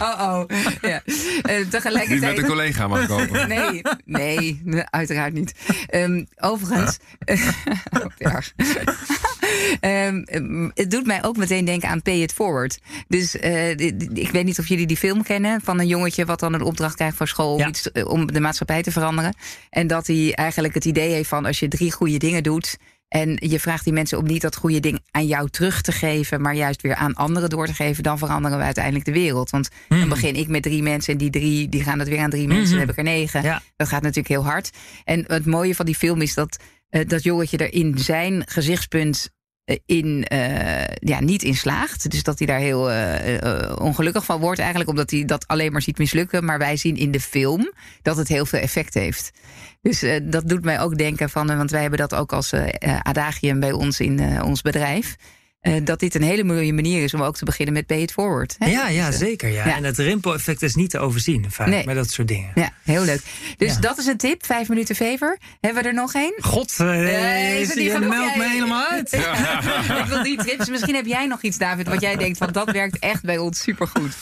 oh, 0.08 0.20
oh. 0.20 0.44
Ja. 0.82 1.02
tegelijkertijd. 1.70 2.08
Niet 2.08 2.20
met 2.20 2.38
een 2.38 2.44
collega 2.44 2.88
mag 2.88 3.06
komen. 3.06 3.48
nee, 3.48 3.82
nee, 4.04 4.84
uiteraard 4.90 5.32
niet. 5.32 5.54
Um, 5.94 6.26
overigens. 6.36 6.98
erg. 8.18 8.54
Um, 9.80 10.24
het 10.74 10.90
doet 10.90 11.06
mij 11.06 11.24
ook 11.24 11.36
meteen 11.36 11.64
denken 11.64 11.88
aan 11.88 12.02
Pay 12.02 12.22
It 12.22 12.32
Forward. 12.32 12.78
Dus 13.08 13.34
uh, 13.34 13.70
ik 13.70 14.30
weet 14.32 14.44
niet 14.44 14.58
of 14.58 14.68
jullie 14.68 14.86
die 14.86 14.96
film 14.96 15.22
kennen 15.22 15.60
van 15.60 15.80
een 15.80 15.86
jongetje 15.86 16.24
wat 16.24 16.40
dan 16.40 16.52
een 16.52 16.62
opdracht 16.62 16.94
krijgt 16.94 17.16
voor 17.16 17.28
school 17.28 17.54
om, 17.54 17.68
iets, 17.68 17.88
uh, 17.92 18.08
om 18.08 18.32
de 18.32 18.40
maatschappij 18.40 18.82
te 18.82 18.92
veranderen. 18.92 19.34
En 19.70 19.86
dat 19.86 20.06
hij 20.06 20.34
eigenlijk 20.34 20.74
het 20.74 20.84
idee 20.84 21.10
heeft 21.10 21.28
van 21.28 21.46
als 21.46 21.58
je 21.58 21.68
drie 21.68 21.92
goede 21.92 22.18
dingen 22.18 22.42
doet. 22.42 22.76
En 23.08 23.36
je 23.40 23.60
vraagt 23.60 23.84
die 23.84 23.92
mensen 23.92 24.18
om 24.18 24.26
niet 24.26 24.42
dat 24.42 24.56
goede 24.56 24.80
ding 24.80 25.00
aan 25.10 25.26
jou 25.26 25.50
terug 25.50 25.80
te 25.80 25.92
geven, 25.92 26.40
maar 26.40 26.54
juist 26.54 26.82
weer 26.82 26.94
aan 26.94 27.14
anderen 27.14 27.50
door 27.50 27.66
te 27.66 27.74
geven, 27.74 28.02
dan 28.02 28.18
veranderen 28.18 28.58
we 28.58 28.64
uiteindelijk 28.64 29.04
de 29.04 29.12
wereld. 29.12 29.50
Want 29.50 29.68
mm. 29.88 29.98
dan 29.98 30.08
begin 30.08 30.34
ik 30.34 30.48
met 30.48 30.62
drie 30.62 30.82
mensen 30.82 31.12
en 31.12 31.18
die 31.18 31.30
drie 31.30 31.68
die 31.68 31.82
gaan 31.82 31.98
het 31.98 32.08
weer 32.08 32.20
aan 32.20 32.30
drie 32.30 32.48
mensen, 32.48 32.70
dan 32.70 32.78
heb 32.78 32.90
ik 32.90 32.96
er 32.96 33.02
negen. 33.02 33.42
Ja. 33.42 33.62
Dat 33.76 33.88
gaat 33.88 34.02
natuurlijk 34.02 34.28
heel 34.28 34.44
hard. 34.44 34.70
En 35.04 35.24
het 35.26 35.46
mooie 35.46 35.74
van 35.74 35.86
die 35.86 35.94
film 35.94 36.22
is 36.22 36.34
dat 36.34 36.58
dat 37.06 37.22
jongetje 37.22 37.56
er 37.56 37.72
in 37.72 37.98
zijn 37.98 38.42
gezichtspunt 38.46 39.30
in, 39.86 40.26
uh, 40.32 40.84
ja, 40.84 41.20
niet 41.20 41.42
in 41.42 41.54
slaagt. 41.54 42.10
Dus 42.10 42.22
dat 42.22 42.38
hij 42.38 42.46
daar 42.46 42.58
heel 42.58 42.80
ongelukkig 43.78 44.24
van 44.24 44.40
wordt, 44.40 44.58
eigenlijk 44.58 44.90
omdat 44.90 45.10
hij 45.10 45.24
dat 45.24 45.46
alleen 45.46 45.72
maar 45.72 45.82
ziet 45.82 45.98
mislukken. 45.98 46.44
Maar 46.44 46.58
wij 46.58 46.76
zien 46.76 46.96
in 46.96 47.10
de 47.10 47.20
film 47.20 47.72
dat 48.02 48.16
het 48.16 48.28
heel 48.28 48.46
veel 48.46 48.60
effect 48.60 48.94
heeft. 48.94 49.30
Dus 49.82 50.04
dat 50.22 50.48
doet 50.48 50.64
mij 50.64 50.80
ook 50.80 50.98
denken 50.98 51.30
van, 51.30 51.46
want 51.46 51.70
wij 51.70 51.80
hebben 51.80 51.98
dat 51.98 52.14
ook 52.14 52.32
als 52.32 52.52
adagium 53.02 53.60
bij 53.60 53.72
ons 53.72 54.00
in 54.00 54.42
ons 54.42 54.62
bedrijf. 54.62 55.16
Uh, 55.66 55.74
dat 55.84 56.00
dit 56.00 56.14
een 56.14 56.22
hele 56.22 56.44
mooie 56.44 56.72
manier 56.72 57.02
is 57.02 57.14
om 57.14 57.22
ook 57.22 57.36
te 57.36 57.44
beginnen 57.44 57.74
met 57.74 57.86
pay 57.86 58.00
it 58.00 58.12
forward. 58.12 58.56
Hè? 58.58 58.66
Ja, 58.66 58.88
ja, 58.88 59.10
dus, 59.10 59.18
zeker. 59.18 59.48
Ja. 59.48 59.66
ja. 59.66 59.76
En 59.76 59.84
het 59.84 59.98
rimpel-effect 59.98 60.62
is 60.62 60.74
niet 60.74 60.90
te 60.90 60.98
overzien 60.98 61.50
vaak 61.50 61.66
nee. 61.66 61.84
met 61.86 61.94
dat 61.94 62.10
soort 62.10 62.28
dingen. 62.28 62.50
Ja, 62.54 62.72
heel 62.82 63.04
leuk. 63.04 63.20
Dus 63.56 63.74
ja. 63.74 63.80
dat 63.80 63.98
is 63.98 64.06
een 64.06 64.16
tip, 64.16 64.46
vijf 64.46 64.68
minuten 64.68 64.94
fever. 64.94 65.38
Hebben 65.60 65.82
we 65.82 65.88
er 65.88 65.94
nog 65.94 66.14
één? 66.14 66.34
God, 66.40 66.76
uh, 66.80 67.60
is 67.60 67.74
je 67.74 67.98
meldt 67.98 68.36
me 68.36 68.48
helemaal 68.48 68.86
uit. 68.90 69.12
ik 70.02 70.04
wil 70.08 70.22
die 70.22 70.44
tips. 70.44 70.68
Misschien 70.68 70.94
heb 70.94 71.06
jij 71.06 71.26
nog 71.26 71.42
iets, 71.42 71.58
David, 71.58 71.88
wat 71.88 72.00
jij 72.00 72.16
denkt 72.16 72.38
van 72.38 72.52
dat 72.52 72.70
werkt 72.70 72.98
echt 72.98 73.22
bij 73.22 73.38
ons 73.38 73.60
supergoed. 73.60 74.16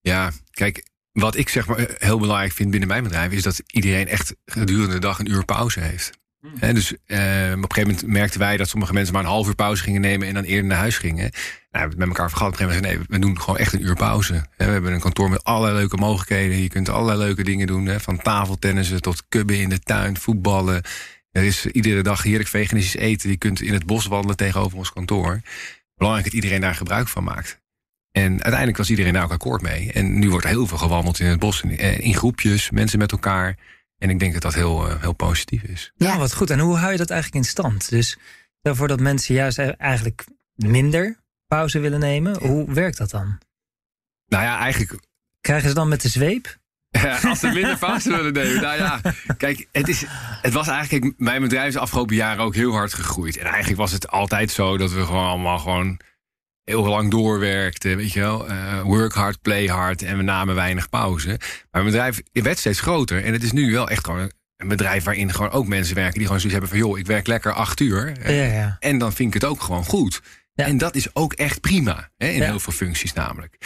Ja, 0.00 0.30
kijk, 0.50 0.84
wat 1.12 1.36
ik 1.36 1.48
zeg 1.48 1.66
maar 1.66 1.88
heel 1.98 2.18
belangrijk 2.18 2.52
vind 2.52 2.70
binnen 2.70 2.88
mijn 2.88 3.02
bedrijf... 3.02 3.32
is 3.32 3.42
dat 3.42 3.62
iedereen 3.66 4.08
echt 4.08 4.34
gedurende 4.44 4.94
de 4.94 5.00
dag 5.00 5.18
een 5.18 5.30
uur 5.30 5.44
pauze 5.44 5.80
heeft. 5.80 6.19
He, 6.58 6.72
dus 6.72 6.92
uh, 6.92 6.96
op 6.96 7.02
een 7.06 7.62
gegeven 7.62 7.90
moment 7.90 8.06
merkten 8.06 8.40
wij 8.40 8.56
dat 8.56 8.68
sommige 8.68 8.92
mensen 8.92 9.14
maar 9.14 9.22
een 9.22 9.28
half 9.28 9.46
uur 9.46 9.54
pauze 9.54 9.82
gingen 9.82 10.00
nemen 10.00 10.28
en 10.28 10.34
dan 10.34 10.42
eerder 10.42 10.66
naar 10.66 10.78
huis 10.78 10.98
gingen. 10.98 11.30
Nou, 11.30 11.32
we 11.70 11.78
hebben 11.78 11.98
met 11.98 12.08
elkaar 12.08 12.28
vergaderd. 12.28 12.54
Op 12.54 12.60
een 12.60 12.68
gegeven 12.68 12.90
moment 12.90 13.08
nee, 13.10 13.18
we 13.18 13.26
doen 13.26 13.40
gewoon 13.40 13.58
echt 13.58 13.72
een 13.72 13.82
uur 13.82 13.94
pauze. 13.94 14.32
We 14.56 14.64
hebben 14.64 14.92
een 14.92 15.00
kantoor 15.00 15.30
met 15.30 15.44
allerlei 15.44 15.76
leuke 15.76 15.96
mogelijkheden. 15.96 16.62
Je 16.62 16.68
kunt 16.68 16.88
allerlei 16.88 17.18
leuke 17.18 17.42
dingen 17.42 17.66
doen. 17.66 18.00
Van 18.00 18.18
tafeltennissen 18.18 19.02
tot 19.02 19.22
kubben 19.28 19.60
in 19.60 19.68
de 19.68 19.78
tuin, 19.78 20.16
voetballen. 20.16 20.82
Er 21.30 21.44
is 21.44 21.66
iedere 21.66 22.02
dag 22.02 22.22
heerlijk 22.22 22.48
veganistisch 22.48 23.00
eten. 23.00 23.30
Je 23.30 23.36
kunt 23.36 23.60
in 23.60 23.72
het 23.72 23.86
bos 23.86 24.06
wandelen 24.06 24.36
tegenover 24.36 24.78
ons 24.78 24.92
kantoor. 24.92 25.40
Belangrijk 25.94 26.26
dat 26.26 26.34
iedereen 26.34 26.60
daar 26.60 26.74
gebruik 26.74 27.08
van 27.08 27.24
maakt. 27.24 27.60
En 28.12 28.30
uiteindelijk 28.30 28.76
was 28.76 28.90
iedereen 28.90 29.12
daar 29.12 29.24
ook 29.24 29.32
akkoord 29.32 29.62
mee. 29.62 29.92
En 29.92 30.18
nu 30.18 30.30
wordt 30.30 30.46
heel 30.46 30.66
veel 30.66 30.78
gewandeld 30.78 31.20
in 31.20 31.26
het 31.26 31.38
bos, 31.38 31.62
in, 31.62 31.78
in 32.00 32.14
groepjes, 32.14 32.70
mensen 32.70 32.98
met 32.98 33.12
elkaar. 33.12 33.56
En 34.00 34.10
ik 34.10 34.18
denk 34.18 34.32
dat 34.32 34.42
dat 34.42 34.54
heel, 34.54 34.90
uh, 34.90 35.00
heel 35.00 35.12
positief 35.12 35.62
is. 35.62 35.92
Ja, 35.96 36.18
wat 36.18 36.34
goed. 36.34 36.50
En 36.50 36.58
hoe 36.58 36.76
hou 36.76 36.92
je 36.92 36.98
dat 36.98 37.10
eigenlijk 37.10 37.44
in 37.44 37.50
stand? 37.50 37.88
Dus 37.88 38.18
daarvoor 38.62 38.88
dat 38.88 39.00
mensen 39.00 39.34
juist 39.34 39.58
e- 39.58 39.74
eigenlijk 39.78 40.24
minder 40.54 41.18
pauze 41.46 41.78
willen 41.78 42.00
nemen. 42.00 42.38
Hoe 42.38 42.72
werkt 42.72 42.96
dat 42.96 43.10
dan? 43.10 43.38
Nou 44.26 44.44
ja, 44.44 44.58
eigenlijk. 44.58 45.02
Krijgen 45.40 45.68
ze 45.68 45.74
dan 45.74 45.88
met 45.88 46.02
de 46.02 46.08
zweep? 46.08 46.58
als 47.28 47.38
ze 47.40 47.46
minder 47.46 47.78
pauze 47.78 48.10
willen 48.16 48.32
nemen. 48.32 48.62
Nou 48.62 48.76
ja, 48.76 49.00
kijk, 49.36 49.68
het, 49.72 49.88
is, 49.88 50.04
het 50.42 50.52
was 50.52 50.68
eigenlijk. 50.68 51.14
Mijn 51.16 51.42
bedrijf 51.42 51.66
is 51.66 51.72
de 51.72 51.80
afgelopen 51.80 52.16
jaren 52.16 52.44
ook 52.44 52.54
heel 52.54 52.72
hard 52.72 52.94
gegroeid. 52.94 53.36
En 53.36 53.46
eigenlijk 53.46 53.76
was 53.76 53.92
het 53.92 54.08
altijd 54.08 54.50
zo 54.50 54.76
dat 54.76 54.92
we 54.92 55.04
gewoon 55.04 55.26
allemaal 55.26 55.58
gewoon 55.58 56.00
heel 56.70 56.88
lang 56.88 57.10
doorwerkte. 57.10 57.96
Weet 57.96 58.12
je 58.12 58.20
wel, 58.20 58.50
uh, 58.50 58.80
work 58.80 59.12
hard, 59.12 59.42
play 59.42 59.66
hard. 59.66 60.02
En 60.02 60.16
we 60.16 60.22
namen 60.22 60.54
weinig 60.54 60.88
pauze. 60.88 61.28
Maar 61.28 61.66
mijn 61.70 61.84
bedrijf 61.84 62.22
werd 62.32 62.58
steeds 62.58 62.80
groter. 62.80 63.24
En 63.24 63.32
het 63.32 63.42
is 63.42 63.52
nu 63.52 63.72
wel 63.72 63.88
echt 63.88 64.04
gewoon 64.04 64.30
een 64.56 64.68
bedrijf 64.68 65.04
waarin 65.04 65.32
gewoon 65.32 65.50
ook 65.50 65.66
mensen 65.66 65.94
werken 65.94 66.14
die 66.14 66.26
gewoon 66.26 66.40
zoiets 66.40 66.58
hebben 66.60 66.78
van 66.78 66.88
joh, 66.88 66.98
ik 66.98 67.06
werk 67.06 67.26
lekker 67.26 67.52
acht 67.52 67.80
uur. 67.80 68.12
Ja, 68.32 68.44
ja. 68.44 68.76
En 68.78 68.98
dan 68.98 69.12
vind 69.12 69.34
ik 69.34 69.40
het 69.40 69.50
ook 69.50 69.62
gewoon 69.62 69.84
goed. 69.84 70.20
Ja. 70.54 70.66
En 70.66 70.78
dat 70.78 70.94
is 70.94 71.14
ook 71.14 71.32
echt 71.32 71.60
prima. 71.60 72.10
Hè, 72.16 72.28
in 72.28 72.42
heel 72.42 72.60
veel 72.60 72.72
functies 72.72 73.12
namelijk. 73.12 73.56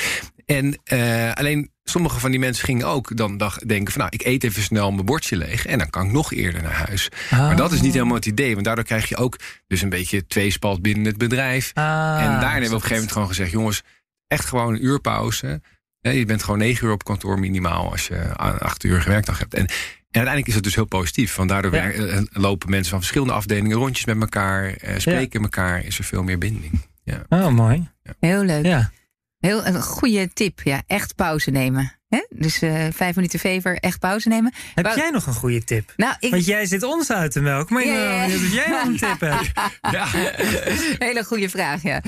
En 0.46 0.78
uh, 0.92 1.32
alleen 1.32 1.70
sommige 1.84 2.20
van 2.20 2.30
die 2.30 2.40
mensen 2.40 2.64
gingen 2.64 2.86
ook 2.86 3.16
dan 3.16 3.38
denken 3.66 3.92
van 3.92 4.00
nou, 4.00 4.12
ik 4.14 4.24
eet 4.24 4.44
even 4.44 4.62
snel 4.62 4.92
mijn 4.92 5.06
bordje 5.06 5.36
leeg 5.36 5.66
en 5.66 5.78
dan 5.78 5.90
kan 5.90 6.06
ik 6.06 6.12
nog 6.12 6.32
eerder 6.32 6.62
naar 6.62 6.86
huis. 6.86 7.08
Maar 7.30 7.56
dat 7.56 7.72
is 7.72 7.80
niet 7.80 7.92
helemaal 7.92 8.14
het 8.14 8.26
idee, 8.26 8.52
want 8.52 8.64
daardoor 8.64 8.84
krijg 8.84 9.08
je 9.08 9.16
ook 9.16 9.36
dus 9.66 9.82
een 9.82 9.88
beetje 9.88 10.26
tweespalt 10.26 10.82
binnen 10.82 11.04
het 11.04 11.18
bedrijf. 11.18 11.70
Ah, 11.74 11.84
en 11.84 12.40
daarin 12.40 12.40
hebben 12.40 12.60
we 12.60 12.66
op 12.66 12.72
een 12.72 12.80
gegeven 12.80 12.94
moment 12.94 13.12
gewoon 13.12 13.28
gezegd, 13.28 13.50
jongens, 13.50 13.82
echt 14.26 14.44
gewoon 14.44 14.74
een 14.74 14.84
uurpauze. 14.84 15.60
Je 16.00 16.24
bent 16.24 16.42
gewoon 16.42 16.58
negen 16.58 16.86
uur 16.86 16.92
op 16.92 17.04
kantoor 17.04 17.38
minimaal 17.38 17.90
als 17.90 18.06
je 18.06 18.34
acht 18.58 18.84
uur 18.84 19.00
gewerkt 19.00 19.38
hebt. 19.38 19.54
En, 19.54 19.66
en 19.66 19.68
uiteindelijk 20.10 20.46
is 20.46 20.54
het 20.54 20.64
dus 20.64 20.74
heel 20.74 20.84
positief. 20.84 21.34
Want 21.34 21.48
daardoor 21.48 21.74
ja. 21.74 22.22
lopen 22.30 22.70
mensen 22.70 22.90
van 22.90 22.98
verschillende 22.98 23.32
afdelingen 23.32 23.76
rondjes 23.76 24.04
met 24.04 24.20
elkaar, 24.20 24.74
eh, 24.74 24.98
spreken 24.98 25.38
ja. 25.38 25.44
elkaar, 25.44 25.84
is 25.84 25.98
er 25.98 26.04
veel 26.04 26.22
meer 26.22 26.38
binding. 26.38 26.80
Ja. 27.04 27.24
Oh, 27.28 27.48
mooi. 27.48 27.88
Heel 28.20 28.42
leuk. 28.42 28.64
Ja. 28.64 28.90
Heel 29.44 29.66
een 29.66 29.82
goede 29.82 30.32
tip, 30.32 30.60
ja. 30.62 30.82
Echt 30.86 31.14
pauze 31.14 31.50
nemen. 31.50 31.92
Dus 32.28 32.62
uh, 32.62 32.86
vijf 32.92 33.14
minuten 33.14 33.38
fever, 33.38 33.76
echt 33.76 33.98
pauze 33.98 34.28
nemen. 34.28 34.52
Heb 34.74 34.92
jij 34.96 35.10
nog 35.10 35.26
een 35.26 35.34
goede 35.34 35.64
tip? 35.64 35.92
Nou, 35.96 36.14
ik... 36.20 36.30
Want 36.30 36.44
jij 36.44 36.66
zit 36.66 36.82
ons 36.82 37.10
uit 37.10 37.32
de 37.32 37.40
melk, 37.40 37.70
maar 37.70 37.86
yeah. 37.86 38.34
ik 38.34 38.52
jij 38.52 38.68
nog 38.68 38.84
een 38.84 38.96
tip 38.96 39.20
hebt. 39.20 39.50
Ja. 39.92 40.06
Hele 40.98 41.24
goede 41.24 41.48
vraag, 41.48 41.82
ja. 41.82 42.02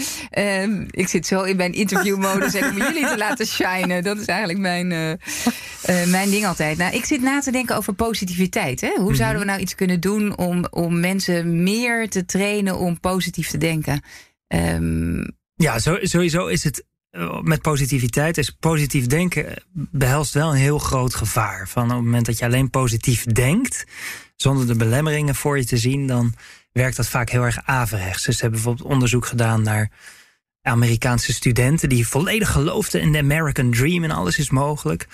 Um, 0.62 0.86
ik 0.90 1.08
zit 1.08 1.26
zo 1.26 1.42
in 1.42 1.56
mijn 1.56 1.72
interviewmodus 1.72 2.54
en 2.54 2.70
om 2.70 2.76
jullie 2.76 3.06
te 3.06 3.18
laten 3.18 3.46
shinen. 3.46 4.02
Dat 4.02 4.18
is 4.18 4.26
eigenlijk 4.26 4.58
mijn, 4.58 4.90
uh, 4.90 5.10
uh, 5.10 6.06
mijn 6.06 6.30
ding 6.30 6.46
altijd. 6.46 6.78
Nou, 6.78 6.94
ik 6.94 7.04
zit 7.04 7.20
na 7.20 7.40
te 7.40 7.50
denken 7.50 7.76
over 7.76 7.92
positiviteit. 7.92 8.80
Hè? 8.80 8.92
Hoe 8.96 9.14
zouden 9.14 9.40
we 9.40 9.46
nou 9.46 9.60
iets 9.60 9.74
kunnen 9.74 10.00
doen 10.00 10.36
om, 10.36 10.66
om 10.70 11.00
mensen 11.00 11.62
meer 11.62 12.08
te 12.08 12.24
trainen 12.24 12.78
om 12.78 13.00
positief 13.00 13.50
te 13.50 13.58
denken? 13.58 14.02
Um... 14.48 15.34
Ja, 15.54 15.78
sowieso 15.78 16.46
is 16.46 16.64
het 16.64 16.78
eh, 16.80 16.95
met 17.42 17.62
positiviteit 17.62 18.38
is 18.38 18.50
positief 18.50 19.06
denken 19.06 19.62
behelst 19.72 20.34
wel 20.34 20.50
een 20.50 20.56
heel 20.56 20.78
groot 20.78 21.14
gevaar. 21.14 21.68
Van 21.68 21.84
op 21.84 21.90
het 21.90 21.98
moment 21.98 22.26
dat 22.26 22.38
je 22.38 22.44
alleen 22.44 22.70
positief 22.70 23.24
denkt, 23.24 23.84
zonder 24.36 24.66
de 24.66 24.74
belemmeringen 24.74 25.34
voor 25.34 25.58
je 25.58 25.64
te 25.64 25.76
zien, 25.76 26.06
dan 26.06 26.34
werkt 26.72 26.96
dat 26.96 27.08
vaak 27.08 27.30
heel 27.30 27.42
erg 27.42 27.58
averechts. 27.64 28.24
Dus 28.24 28.34
ze 28.36 28.40
hebben 28.40 28.60
bijvoorbeeld 28.60 28.92
onderzoek 28.92 29.26
gedaan 29.26 29.62
naar 29.62 29.90
Amerikaanse 30.62 31.32
studenten 31.32 31.88
die 31.88 32.08
volledig 32.08 32.50
geloofden 32.50 33.00
in 33.00 33.12
de 33.12 33.18
American 33.18 33.70
Dream 33.70 34.04
en 34.04 34.10
alles 34.10 34.38
is 34.38 34.50
mogelijk. 34.50 35.06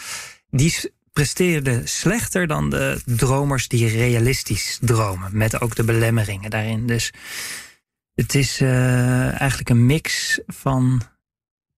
Die 0.51 0.75
presteerden 1.13 1.89
slechter 1.89 2.47
dan 2.47 2.71
de 2.71 3.01
dromers 3.05 3.69
die 3.69 3.89
realistisch 3.89 4.79
dromen, 4.81 5.37
met 5.37 5.61
ook 5.61 5.75
de 5.75 5.85
belemmeringen 5.85 6.51
daarin. 6.51 6.87
Dus 6.87 7.13
het 8.15 8.35
is 8.35 8.61
uh, 8.61 9.41
eigenlijk 9.41 9.71
een 9.71 9.87
mix 9.87 10.39
van 10.47 11.03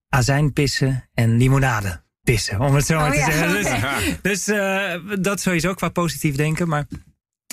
azijn 0.09 0.53
pissen 0.53 1.09
en 1.13 1.37
limonade 1.37 2.03
pissen, 2.23 2.59
om 2.59 2.75
het 2.75 2.85
zo 2.85 2.95
maar 2.95 3.05
oh, 3.05 3.11
te 3.11 3.17
ja. 3.17 3.31
zeggen. 3.31 3.81
Dus, 4.21 4.43
dus 4.45 4.47
uh, 4.47 5.21
dat 5.21 5.41
sowieso 5.41 5.73
qua 5.73 5.89
positief 5.89 6.35
denken. 6.35 6.67
Maar 6.67 6.85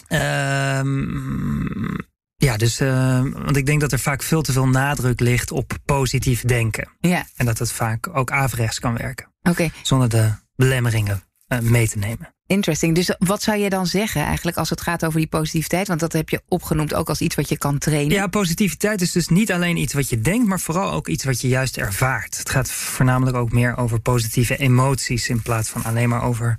uh, 0.08 0.82
ja, 2.36 2.56
dus 2.56 2.80
uh, 2.80 3.22
want 3.22 3.56
ik 3.56 3.66
denk 3.66 3.80
dat 3.80 3.92
er 3.92 3.98
vaak 3.98 4.22
veel 4.22 4.42
te 4.42 4.52
veel 4.52 4.68
nadruk 4.68 5.20
ligt 5.20 5.50
op 5.50 5.78
positief 5.84 6.42
denken. 6.42 6.88
Ja. 7.00 7.26
En 7.36 7.46
dat 7.46 7.58
het 7.58 7.72
vaak 7.72 8.16
ook 8.16 8.30
averechts 8.30 8.78
kan 8.78 8.96
werken. 8.96 9.32
Oké. 9.42 9.70
Zonder 9.82 10.08
de 10.08 10.32
belemmeringen 10.56 11.22
mee 11.60 11.88
te 11.88 11.98
nemen. 11.98 12.34
Interesting. 12.46 12.94
Dus 12.94 13.14
wat 13.18 13.42
zou 13.42 13.58
je 13.58 13.70
dan 13.70 13.86
zeggen 13.86 14.24
eigenlijk 14.24 14.56
als 14.56 14.70
het 14.70 14.80
gaat 14.80 15.04
over 15.04 15.18
die 15.18 15.28
positiviteit? 15.28 15.88
Want 15.88 16.00
dat 16.00 16.12
heb 16.12 16.28
je 16.28 16.42
opgenoemd 16.48 16.94
ook 16.94 17.08
als 17.08 17.20
iets 17.20 17.34
wat 17.34 17.48
je 17.48 17.58
kan 17.58 17.78
trainen. 17.78 18.16
Ja, 18.16 18.26
positiviteit 18.26 19.00
is 19.00 19.12
dus 19.12 19.28
niet 19.28 19.52
alleen 19.52 19.76
iets 19.76 19.94
wat 19.94 20.08
je 20.08 20.20
denkt, 20.20 20.46
maar 20.46 20.60
vooral 20.60 20.90
ook 20.90 21.08
iets 21.08 21.24
wat 21.24 21.40
je 21.40 21.48
juist 21.48 21.76
ervaart. 21.76 22.38
Het 22.38 22.50
gaat 22.50 22.70
voornamelijk 22.70 23.36
ook 23.36 23.52
meer 23.52 23.76
over 23.76 24.00
positieve 24.00 24.56
emoties 24.56 25.28
in 25.28 25.42
plaats 25.42 25.68
van 25.68 25.84
alleen 25.84 26.08
maar 26.08 26.22
over 26.22 26.58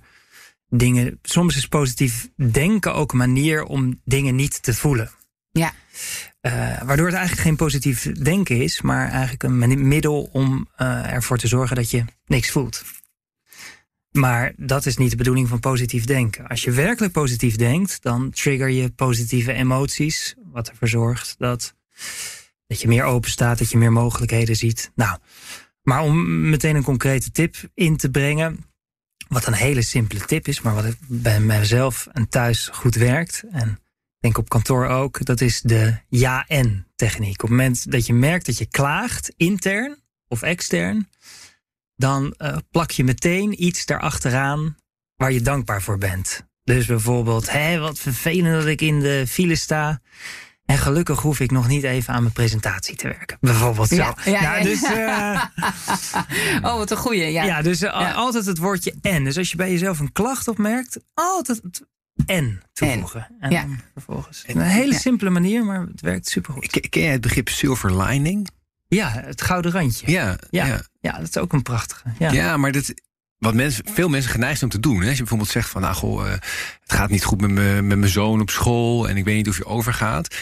dingen. 0.69 1.19
Soms 1.21 1.55
is 1.55 1.67
positief 1.67 2.29
denken 2.51 2.93
ook 2.93 3.11
een 3.11 3.17
manier 3.17 3.63
om 3.63 4.01
dingen 4.05 4.35
niet 4.35 4.63
te 4.63 4.73
voelen. 4.73 5.11
Ja. 5.51 5.73
Uh, 6.41 6.81
waardoor 6.81 7.05
het 7.05 7.15
eigenlijk 7.15 7.47
geen 7.47 7.55
positief 7.55 8.11
denken 8.11 8.61
is, 8.61 8.81
maar 8.81 9.09
eigenlijk 9.09 9.43
een 9.43 9.87
middel 9.87 10.29
om 10.31 10.67
uh, 10.77 11.11
ervoor 11.11 11.37
te 11.37 11.47
zorgen 11.47 11.75
dat 11.75 11.91
je 11.91 12.05
niks 12.25 12.49
voelt. 12.49 12.83
Maar 14.13 14.53
dat 14.57 14.85
is 14.85 14.97
niet 14.97 15.09
de 15.09 15.15
bedoeling 15.15 15.47
van 15.47 15.59
positief 15.59 16.05
denken. 16.05 16.47
Als 16.47 16.63
je 16.63 16.71
werkelijk 16.71 17.13
positief 17.13 17.55
denkt, 17.55 18.01
dan 18.01 18.29
trigger 18.29 18.69
je 18.69 18.89
positieve 18.89 19.53
emoties. 19.53 20.35
Wat 20.51 20.69
ervoor 20.69 20.87
zorgt 20.87 21.35
dat, 21.37 21.75
dat 22.67 22.81
je 22.81 22.87
meer 22.87 23.03
open 23.03 23.29
staat, 23.29 23.57
dat 23.57 23.71
je 23.71 23.77
meer 23.77 23.91
mogelijkheden 23.91 24.55
ziet. 24.55 24.91
Nou, 24.95 25.17
maar 25.81 26.01
om 26.01 26.49
meteen 26.49 26.75
een 26.75 26.83
concrete 26.83 27.31
tip 27.31 27.55
in 27.73 27.97
te 27.97 28.09
brengen. 28.09 28.65
Wat 29.27 29.45
een 29.45 29.53
hele 29.53 29.81
simpele 29.81 30.25
tip 30.25 30.47
is, 30.47 30.61
maar 30.61 30.73
wat 30.73 30.95
bij 31.07 31.39
mezelf 31.39 32.07
en 32.11 32.29
thuis 32.29 32.69
goed 32.71 32.95
werkt. 32.95 33.43
En 33.51 33.69
ik 33.69 34.19
denk 34.19 34.37
op 34.37 34.49
kantoor 34.49 34.87
ook. 34.87 35.25
Dat 35.25 35.41
is 35.41 35.61
de 35.61 35.97
ja-en 36.07 36.87
techniek. 36.95 37.43
Op 37.43 37.49
het 37.49 37.57
moment 37.57 37.91
dat 37.91 38.05
je 38.05 38.13
merkt 38.13 38.45
dat 38.45 38.57
je 38.57 38.65
klaagt, 38.65 39.33
intern 39.37 39.97
of 40.27 40.41
extern 40.41 41.07
dan 41.95 42.35
uh, 42.37 42.57
plak 42.71 42.91
je 42.91 43.03
meteen 43.03 43.63
iets 43.63 43.85
daarachteraan 43.85 44.75
waar 45.15 45.31
je 45.31 45.41
dankbaar 45.41 45.81
voor 45.81 45.97
bent. 45.97 46.45
Dus 46.63 46.85
bijvoorbeeld, 46.85 47.51
hé, 47.51 47.79
wat 47.79 47.99
vervelend 47.99 48.53
dat 48.53 48.65
ik 48.65 48.81
in 48.81 48.99
de 48.99 49.25
file 49.27 49.55
sta. 49.55 50.01
En 50.65 50.77
gelukkig 50.77 51.19
hoef 51.19 51.39
ik 51.39 51.51
nog 51.51 51.67
niet 51.67 51.83
even 51.83 52.13
aan 52.13 52.21
mijn 52.21 52.33
presentatie 52.33 52.95
te 52.95 53.07
werken. 53.07 53.37
Bijvoorbeeld 53.41 53.87
zo. 53.87 53.95
Ja, 53.95 54.15
ja, 54.25 54.41
nou, 54.41 54.63
dus, 54.63 54.83
uh, 54.83 55.43
oh, 56.71 56.77
wat 56.77 56.91
een 56.91 56.97
goeie. 56.97 57.31
Ja, 57.31 57.43
ja 57.43 57.61
dus 57.61 57.81
uh, 57.81 58.15
altijd 58.15 58.45
het 58.45 58.57
woordje 58.57 58.95
en. 59.01 59.23
Dus 59.23 59.37
als 59.37 59.51
je 59.51 59.57
bij 59.57 59.71
jezelf 59.71 59.99
een 59.99 60.11
klacht 60.11 60.47
opmerkt, 60.47 60.99
altijd 61.13 61.59
het 61.63 61.85
en 62.25 62.61
toevoegen. 62.73 63.27
En, 63.39 63.51
ja. 63.51 63.65
vervolgens. 63.93 64.43
Een 64.47 64.61
hele 64.61 64.93
simpele 64.93 65.29
manier, 65.29 65.65
maar 65.65 65.81
het 65.81 66.01
werkt 66.01 66.27
supergoed. 66.27 66.89
Ken 66.89 67.01
jij 67.01 67.11
het 67.11 67.21
begrip 67.21 67.49
silver 67.49 68.01
lining? 68.03 68.49
Ja, 68.87 69.09
het 69.09 69.41
gouden 69.41 69.71
randje. 69.71 70.11
Ja, 70.11 70.37
ja. 70.49 70.81
Ja. 71.03 71.17
dat 71.17 71.27
is 71.27 71.37
ook 71.37 71.53
een 71.53 71.61
prachtige. 71.61 72.03
Ja, 72.19 72.31
ja 72.31 72.57
maar 72.57 72.71
dat, 72.71 72.93
wat 73.37 73.53
mensen, 73.53 73.83
veel 73.93 74.09
mensen 74.09 74.31
geneigd 74.31 74.59
zijn 74.59 74.71
om 74.71 74.81
te 74.81 74.87
doen. 74.87 74.99
Hè? 74.99 75.07
Als 75.07 75.11
je 75.11 75.17
bijvoorbeeld 75.17 75.49
zegt 75.49 75.69
van, 75.69 75.81
nou 75.81 75.95
goh, 75.95 76.29
het 76.31 76.93
gaat 76.93 77.09
niet 77.09 77.23
goed 77.23 77.41
met, 77.41 77.49
me, 77.49 77.81
met 77.81 77.97
mijn 77.97 78.11
zoon 78.11 78.41
op 78.41 78.49
school 78.49 79.09
en 79.09 79.17
ik 79.17 79.25
weet 79.25 79.35
niet 79.35 79.49
of 79.49 79.57
je 79.57 79.65
overgaat. 79.65 80.35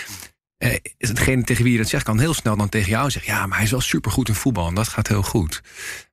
Is 0.97 1.09
degene 1.09 1.43
tegen 1.43 1.63
wie 1.63 1.71
je 1.71 1.79
dat 1.79 1.89
zegt, 1.89 2.03
kan 2.03 2.19
heel 2.19 2.33
snel 2.33 2.57
dan 2.57 2.69
tegen 2.69 2.89
jou 2.89 3.09
zeggen, 3.09 3.33
ja, 3.33 3.45
maar 3.45 3.55
hij 3.55 3.65
is 3.65 3.71
wel 3.71 3.81
supergoed 3.81 4.27
in 4.27 4.35
voetbal 4.35 4.67
en 4.67 4.75
dat 4.75 4.87
gaat 4.87 5.07
heel 5.07 5.23
goed. 5.23 5.61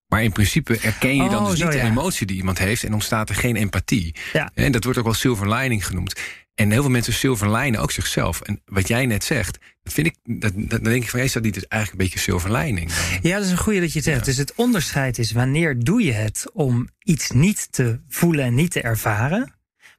Maar 0.09 0.23
in 0.23 0.33
principe 0.33 0.79
erken 0.79 1.17
je 1.17 1.29
dan 1.29 1.43
oh, 1.43 1.51
dus 1.51 1.59
zo, 1.59 1.65
niet 1.65 1.75
ja. 1.75 1.81
de 1.81 1.87
emotie 1.87 2.27
die 2.27 2.37
iemand 2.37 2.59
heeft 2.59 2.85
en 2.85 2.93
ontstaat 2.93 3.29
er 3.29 3.35
geen 3.35 3.57
empathie. 3.57 4.15
Ja. 4.33 4.51
En 4.55 4.73
dat 4.73 4.85
wordt 4.85 4.99
ook 4.99 5.05
wel 5.05 5.15
silver 5.15 5.55
lining 5.55 5.87
genoemd. 5.87 6.21
En 6.59 6.71
heel 6.71 6.83
veel 6.83 6.91
mensen 6.91 7.13
silver 7.13 7.51
lijnen 7.51 7.81
ook 7.81 7.91
zichzelf. 7.91 8.41
En 8.41 8.63
wat 8.65 8.89
jij 8.89 9.07
net 9.07 9.25
zegt, 9.25 9.59
dat 9.83 9.93
vind 9.93 10.07
ik, 10.07 10.17
dat, 10.23 10.53
dat, 10.55 10.71
dan 10.71 10.93
denk 10.93 11.03
ik 11.03 11.11
van, 11.11 11.21
is 11.21 11.33
dat 11.33 11.43
niet 11.43 11.55
dus 11.55 11.67
eigenlijk 11.67 12.03
een 12.03 12.09
beetje 12.09 12.25
silver 12.25 12.53
lining? 12.53 12.93
Dan? 12.93 13.31
Ja, 13.31 13.37
dat 13.37 13.45
is 13.45 13.51
een 13.51 13.59
goede 13.59 13.81
dat 13.81 13.93
je 13.93 13.99
het 13.99 14.09
zegt. 14.09 14.19
Ja. 14.19 14.25
Dus 14.25 14.37
het 14.37 14.55
onderscheid 14.55 15.19
is 15.19 15.33
wanneer 15.33 15.79
doe 15.79 16.03
je 16.03 16.13
het 16.13 16.47
om 16.53 16.89
iets 17.03 17.31
niet 17.31 17.73
te 17.73 18.01
voelen 18.09 18.45
en 18.45 18.55
niet 18.55 18.71
te 18.71 18.81
ervaren. 18.81 19.55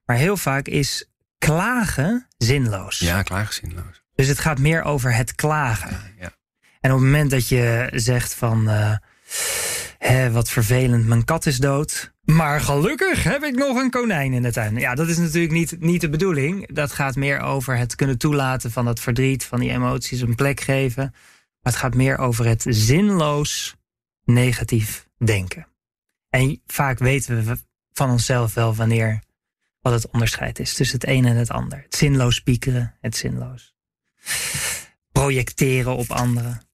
Maar 0.06 0.15
heel 0.15 0.38
vaak 0.38 0.67
is 0.67 1.10
klagen 1.38 2.28
zinloos. 2.38 3.00
Ja, 3.00 3.22
klaargezinloos. 3.22 4.04
Dus 4.15 4.28
het 4.28 4.39
gaat 4.39 4.60
meer 4.60 4.84
over 4.84 5.15
het 5.15 5.36
klagen. 5.36 6.00
Ja. 6.19 6.32
En 6.80 6.91
op 6.91 6.98
het 6.98 7.06
moment 7.06 7.32
dat 7.32 7.48
je 7.48 7.89
zegt 7.93 8.34
van, 8.34 8.69
uh, 8.69 8.95
hè, 9.98 10.32
wat 10.32 10.50
vervelend, 10.50 11.08
mijn 11.08 11.26
kat 11.26 11.45
is 11.45 11.58
dood. 11.58 12.13
Maar 12.29 12.61
gelukkig 12.61 13.23
heb 13.23 13.43
ik 13.43 13.55
nog 13.55 13.77
een 13.77 13.89
konijn 13.89 14.33
in 14.33 14.41
de 14.41 14.51
tuin. 14.51 14.75
Ja, 14.75 14.95
dat 14.95 15.07
is 15.07 15.17
natuurlijk 15.17 15.53
niet, 15.53 15.79
niet 15.79 16.01
de 16.01 16.09
bedoeling. 16.09 16.73
Dat 16.73 16.91
gaat 16.91 17.15
meer 17.15 17.39
over 17.39 17.77
het 17.77 17.95
kunnen 17.95 18.17
toelaten 18.17 18.71
van 18.71 18.85
dat 18.85 18.99
verdriet, 18.99 19.43
van 19.43 19.59
die 19.59 19.69
emoties 19.69 20.21
een 20.21 20.35
plek 20.35 20.59
geven. 20.59 21.03
Maar 21.03 21.73
het 21.73 21.75
gaat 21.75 21.95
meer 21.95 22.17
over 22.17 22.45
het 22.45 22.65
zinloos 22.67 23.75
negatief 24.23 25.07
denken. 25.17 25.67
En 26.29 26.61
vaak 26.67 26.99
weten 26.99 27.45
we 27.45 27.57
van 27.93 28.09
onszelf 28.09 28.53
wel 28.53 28.75
wanneer 28.75 29.23
wat 29.81 29.93
het 29.93 30.09
onderscheid 30.09 30.59
is 30.59 30.73
tussen 30.73 30.99
het 30.99 31.09
een 31.09 31.25
en 31.25 31.35
het 31.35 31.51
ander. 31.51 31.81
Het 31.83 31.95
zinloos 31.95 32.39
piekeren, 32.39 32.95
het 33.01 33.17
zinloos 33.17 33.75
projecteren 35.11 35.95
op 35.95 36.11
anderen. 36.11 36.68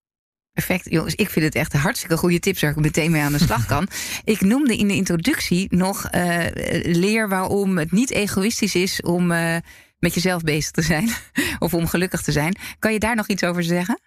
Perfect, 0.55 0.89
jongens. 0.89 1.15
Ik 1.15 1.29
vind 1.29 1.45
het 1.45 1.55
echt 1.55 1.73
een 1.73 1.79
hartstikke 1.79 2.17
goede 2.17 2.39
tips 2.39 2.61
waar 2.61 2.69
ik 2.69 2.75
meteen 2.75 3.11
mee 3.11 3.21
aan 3.21 3.31
de 3.31 3.39
slag 3.39 3.65
kan. 3.65 3.87
ik 4.23 4.41
noemde 4.41 4.77
in 4.77 4.87
de 4.87 4.95
introductie 4.95 5.75
nog 5.75 6.13
uh, 6.13 6.45
leer 6.83 7.29
waarom 7.29 7.77
het 7.77 7.91
niet 7.91 8.11
egoïstisch 8.11 8.75
is 8.75 9.01
om 9.01 9.31
uh, 9.31 9.55
met 9.99 10.13
jezelf 10.13 10.41
bezig 10.41 10.71
te 10.71 10.81
zijn 10.81 11.09
of 11.59 11.73
om 11.73 11.87
gelukkig 11.87 12.21
te 12.21 12.31
zijn. 12.31 12.55
Kan 12.79 12.93
je 12.93 12.99
daar 12.99 13.15
nog 13.15 13.27
iets 13.27 13.43
over 13.43 13.63
zeggen? 13.63 13.99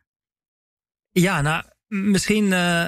Ja, 1.10 1.40
nou, 1.40 1.64
misschien 1.88 2.44
uh, 2.44 2.86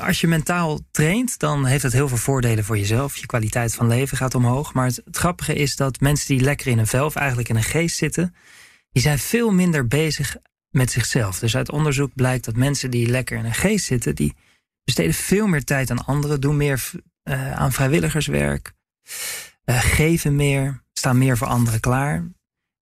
als 0.00 0.20
je 0.20 0.26
mentaal 0.26 0.80
traint, 0.90 1.38
dan 1.38 1.64
heeft 1.64 1.82
het 1.82 1.92
heel 1.92 2.08
veel 2.08 2.16
voordelen 2.16 2.64
voor 2.64 2.78
jezelf. 2.78 3.16
Je 3.16 3.26
kwaliteit 3.26 3.74
van 3.74 3.88
leven 3.88 4.16
gaat 4.16 4.34
omhoog. 4.34 4.74
Maar 4.74 4.86
het, 4.86 5.00
het 5.04 5.16
grappige 5.16 5.54
is 5.54 5.76
dat 5.76 6.00
mensen 6.00 6.36
die 6.36 6.44
lekker 6.44 6.66
in 6.66 6.78
een 6.78 6.86
vel 6.86 7.04
of 7.04 7.16
eigenlijk 7.16 7.48
in 7.48 7.56
een 7.56 7.62
geest 7.62 7.96
zitten, 7.96 8.34
die 8.92 9.02
zijn 9.02 9.18
veel 9.18 9.50
minder 9.50 9.86
bezig 9.86 10.36
met 10.72 10.90
zichzelf. 10.90 11.38
Dus 11.38 11.56
uit 11.56 11.70
onderzoek 11.70 12.14
blijkt 12.14 12.44
dat 12.44 12.56
mensen 12.56 12.90
die 12.90 13.08
lekker 13.08 13.38
in 13.38 13.44
een 13.44 13.54
geest 13.54 13.84
zitten, 13.84 14.14
die 14.14 14.34
besteden 14.84 15.14
veel 15.14 15.46
meer 15.46 15.64
tijd 15.64 15.90
aan 15.90 16.04
anderen, 16.04 16.40
doen 16.40 16.56
meer 16.56 16.90
uh, 17.24 17.52
aan 17.52 17.72
vrijwilligerswerk, 17.72 18.72
uh, 19.64 19.80
geven 19.80 20.36
meer, 20.36 20.82
staan 20.92 21.18
meer 21.18 21.36
voor 21.36 21.46
anderen 21.46 21.80
klaar. 21.80 22.30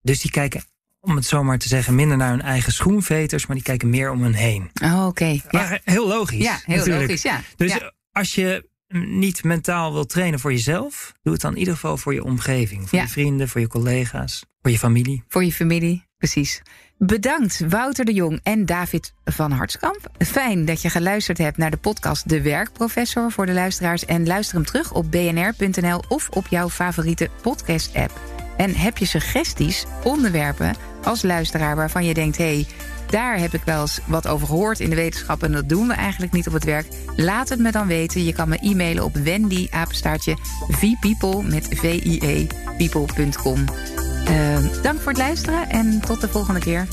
Dus 0.03 0.21
die 0.21 0.31
kijken, 0.31 0.63
om 1.01 1.17
het 1.17 1.27
zomaar 1.27 1.59
te 1.59 1.69
zeggen, 1.69 1.95
minder 1.95 2.17
naar 2.17 2.31
hun 2.31 2.43
eigen 2.43 2.73
schoenveters, 2.73 3.47
maar 3.47 3.57
die 3.57 3.65
kijken 3.65 3.91
meer 3.91 4.11
om 4.11 4.23
hen 4.23 4.35
heen. 4.35 4.71
Oh, 4.83 5.07
oké. 5.07 5.07
Okay. 5.07 5.43
Ja. 5.51 5.79
Heel 5.85 6.09
logisch. 6.09 6.45
Ja, 6.45 6.61
heel 6.65 6.77
natuurlijk. 6.77 7.07
logisch. 7.07 7.23
Ja. 7.23 7.43
Dus 7.57 7.73
ja. 7.73 7.93
als 8.13 8.35
je 8.35 8.69
niet 8.93 9.45
mentaal 9.45 9.93
wil 9.93 10.07
trainen 10.07 10.41
voor 10.41 10.53
jezelf, 10.53 11.13
doe 11.23 11.33
het 11.33 11.43
dan 11.43 11.53
in 11.53 11.59
ieder 11.59 11.75
geval 11.75 11.97
voor 11.97 12.15
je 12.15 12.25
omgeving. 12.25 12.89
Voor 12.89 12.99
Ja. 12.99 13.05
je 13.05 13.11
vrienden, 13.11 13.49
voor 13.49 13.61
je 13.61 13.67
collega's, 13.67 14.45
voor 14.63 14.71
je 14.71 14.79
familie. 14.79 15.25
Voor 15.29 15.45
je 15.45 15.53
familie, 15.53 16.07
precies. 16.17 16.63
Bedankt 17.03 17.65
Wouter 17.69 18.05
de 18.05 18.13
Jong 18.13 18.41
en 18.43 18.67
David 18.67 19.13
van 19.25 19.51
Hartskamp. 19.51 20.11
Fijn 20.19 20.65
dat 20.65 20.83
je 20.83 20.91
geluisterd 20.91 21.39
hebt 21.39 21.57
naar 21.57 21.71
de 21.71 21.77
podcast 21.77 22.29
De 22.29 22.43
Werkprofessor 22.43 23.33
voor 23.33 23.47
de 23.47 23.53
luisteraars. 23.53 24.05
En 24.05 24.27
luister 24.27 24.55
hem 24.55 24.65
terug 24.65 24.93
op 24.93 25.11
bnr.nl 25.11 26.03
of 26.09 26.29
op 26.29 26.47
jouw 26.47 26.69
favoriete 26.69 27.29
podcast-app. 27.43 28.21
En 28.57 28.75
heb 28.75 28.99
je 28.99 29.05
suggesties, 29.05 29.85
onderwerpen 30.05 30.75
als 31.05 31.23
luisteraar 31.23 31.77
waarvan 31.77 32.05
je 32.05 32.15
denkt: 32.15 32.37
hé, 32.37 32.55
hey, 32.55 32.67
daar 33.07 33.39
heb 33.39 33.55
ik 33.55 33.63
wel 33.65 33.81
eens 33.81 34.01
wat 34.07 34.29
over 34.29 34.47
gehoord 34.47 34.81
in 34.81 34.91
de 34.91 34.97
wetenschap 34.97 35.43
en 35.43 35.53
dat 35.53 35.69
doen 35.69 35.87
we 35.87 35.95
eigenlijk 35.95 36.33
niet 36.33 36.47
op 36.47 36.53
het 36.53 36.65
werk. 36.65 36.87
Laat 37.17 37.49
het 37.49 37.59
me 37.59 37.71
dan 37.71 37.87
weten. 37.87 38.25
Je 38.25 38.33
kan 38.33 38.49
me 38.49 38.59
e-mailen 38.59 39.05
op 39.05 39.15
wendy 39.15 39.69
apenstaartje 39.71 40.37
vpeople 40.69 41.43
met 41.43 41.67
v-i-e 41.71 42.47
people.com. 42.77 43.65
Uh, 44.31 44.83
dank 44.83 45.01
voor 45.01 45.09
het 45.09 45.21
luisteren 45.21 45.69
en 45.69 46.01
tot 46.01 46.21
de 46.21 46.29
volgende 46.29 46.61
keer. 46.61 46.87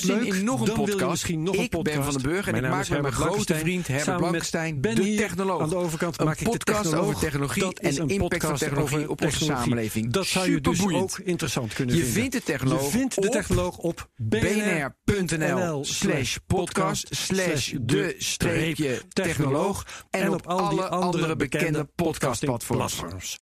Je 0.00 0.06
zin 0.06 0.18
leuk? 0.18 0.34
in 0.34 0.44
nog 0.44 0.60
een 0.60 0.66
Dan 0.66 0.74
wil 0.76 0.84
je 0.84 0.90
podcast? 0.90 1.10
misschien 1.10 1.42
nog 1.42 1.56
een 1.56 1.62
ik 1.62 1.70
ben 1.70 1.82
podcast. 1.82 2.04
Van 2.12 2.22
den 2.22 2.30
Burg 2.30 2.46
en 2.46 2.52
Mijn 2.52 2.64
ik 2.64 2.70
maak 2.70 2.88
met 2.88 3.02
mijn 3.02 3.14
grote 3.14 3.54
vriend 3.54 3.86
Herbert 3.88 4.16
Blankenstein, 4.16 4.80
Ben 4.80 4.94
de 4.94 5.14
technoloog. 5.14 5.60
aan 5.62 5.68
de 5.68 5.76
overkant 5.76 6.20
een 6.20 6.26
maak 6.26 6.40
ik 6.40 6.48
podcast 6.48 6.94
over 6.94 7.18
technologie 7.18 7.62
Dat 7.62 7.78
en 7.78 7.88
een 7.88 8.08
impact 8.08 8.16
van 8.18 8.28
podcast 8.28 8.58
technologie 8.58 9.10
op 9.10 9.22
onze 9.22 9.44
samenleving. 9.44 10.12
Dat 10.12 10.26
zou 10.26 10.50
je 10.50 10.60
dus 10.60 10.86
ook 10.92 11.18
interessant 11.18 11.72
kunnen 11.72 11.94
Je 11.96 12.00
vinden. 12.02 12.20
vindt 12.20 12.32
de 12.36 12.42
technoloog 12.52 12.82
Je 12.84 12.90
vindt 12.90 13.22
de 13.22 13.28
technoloog 13.28 13.76
op 13.78 14.08
bnr.nl 14.16 15.84
slash 15.84 16.36
podcast 16.46 17.06
slash 17.10 17.72
de 17.80 18.14
streepje 18.18 19.00
technoloog 19.08 19.86
en 20.10 20.30
op 20.30 20.46
al 20.46 20.68
die 20.68 20.80
andere 20.82 21.36
bekende 21.36 21.88
podcastplatforms. 21.94 23.38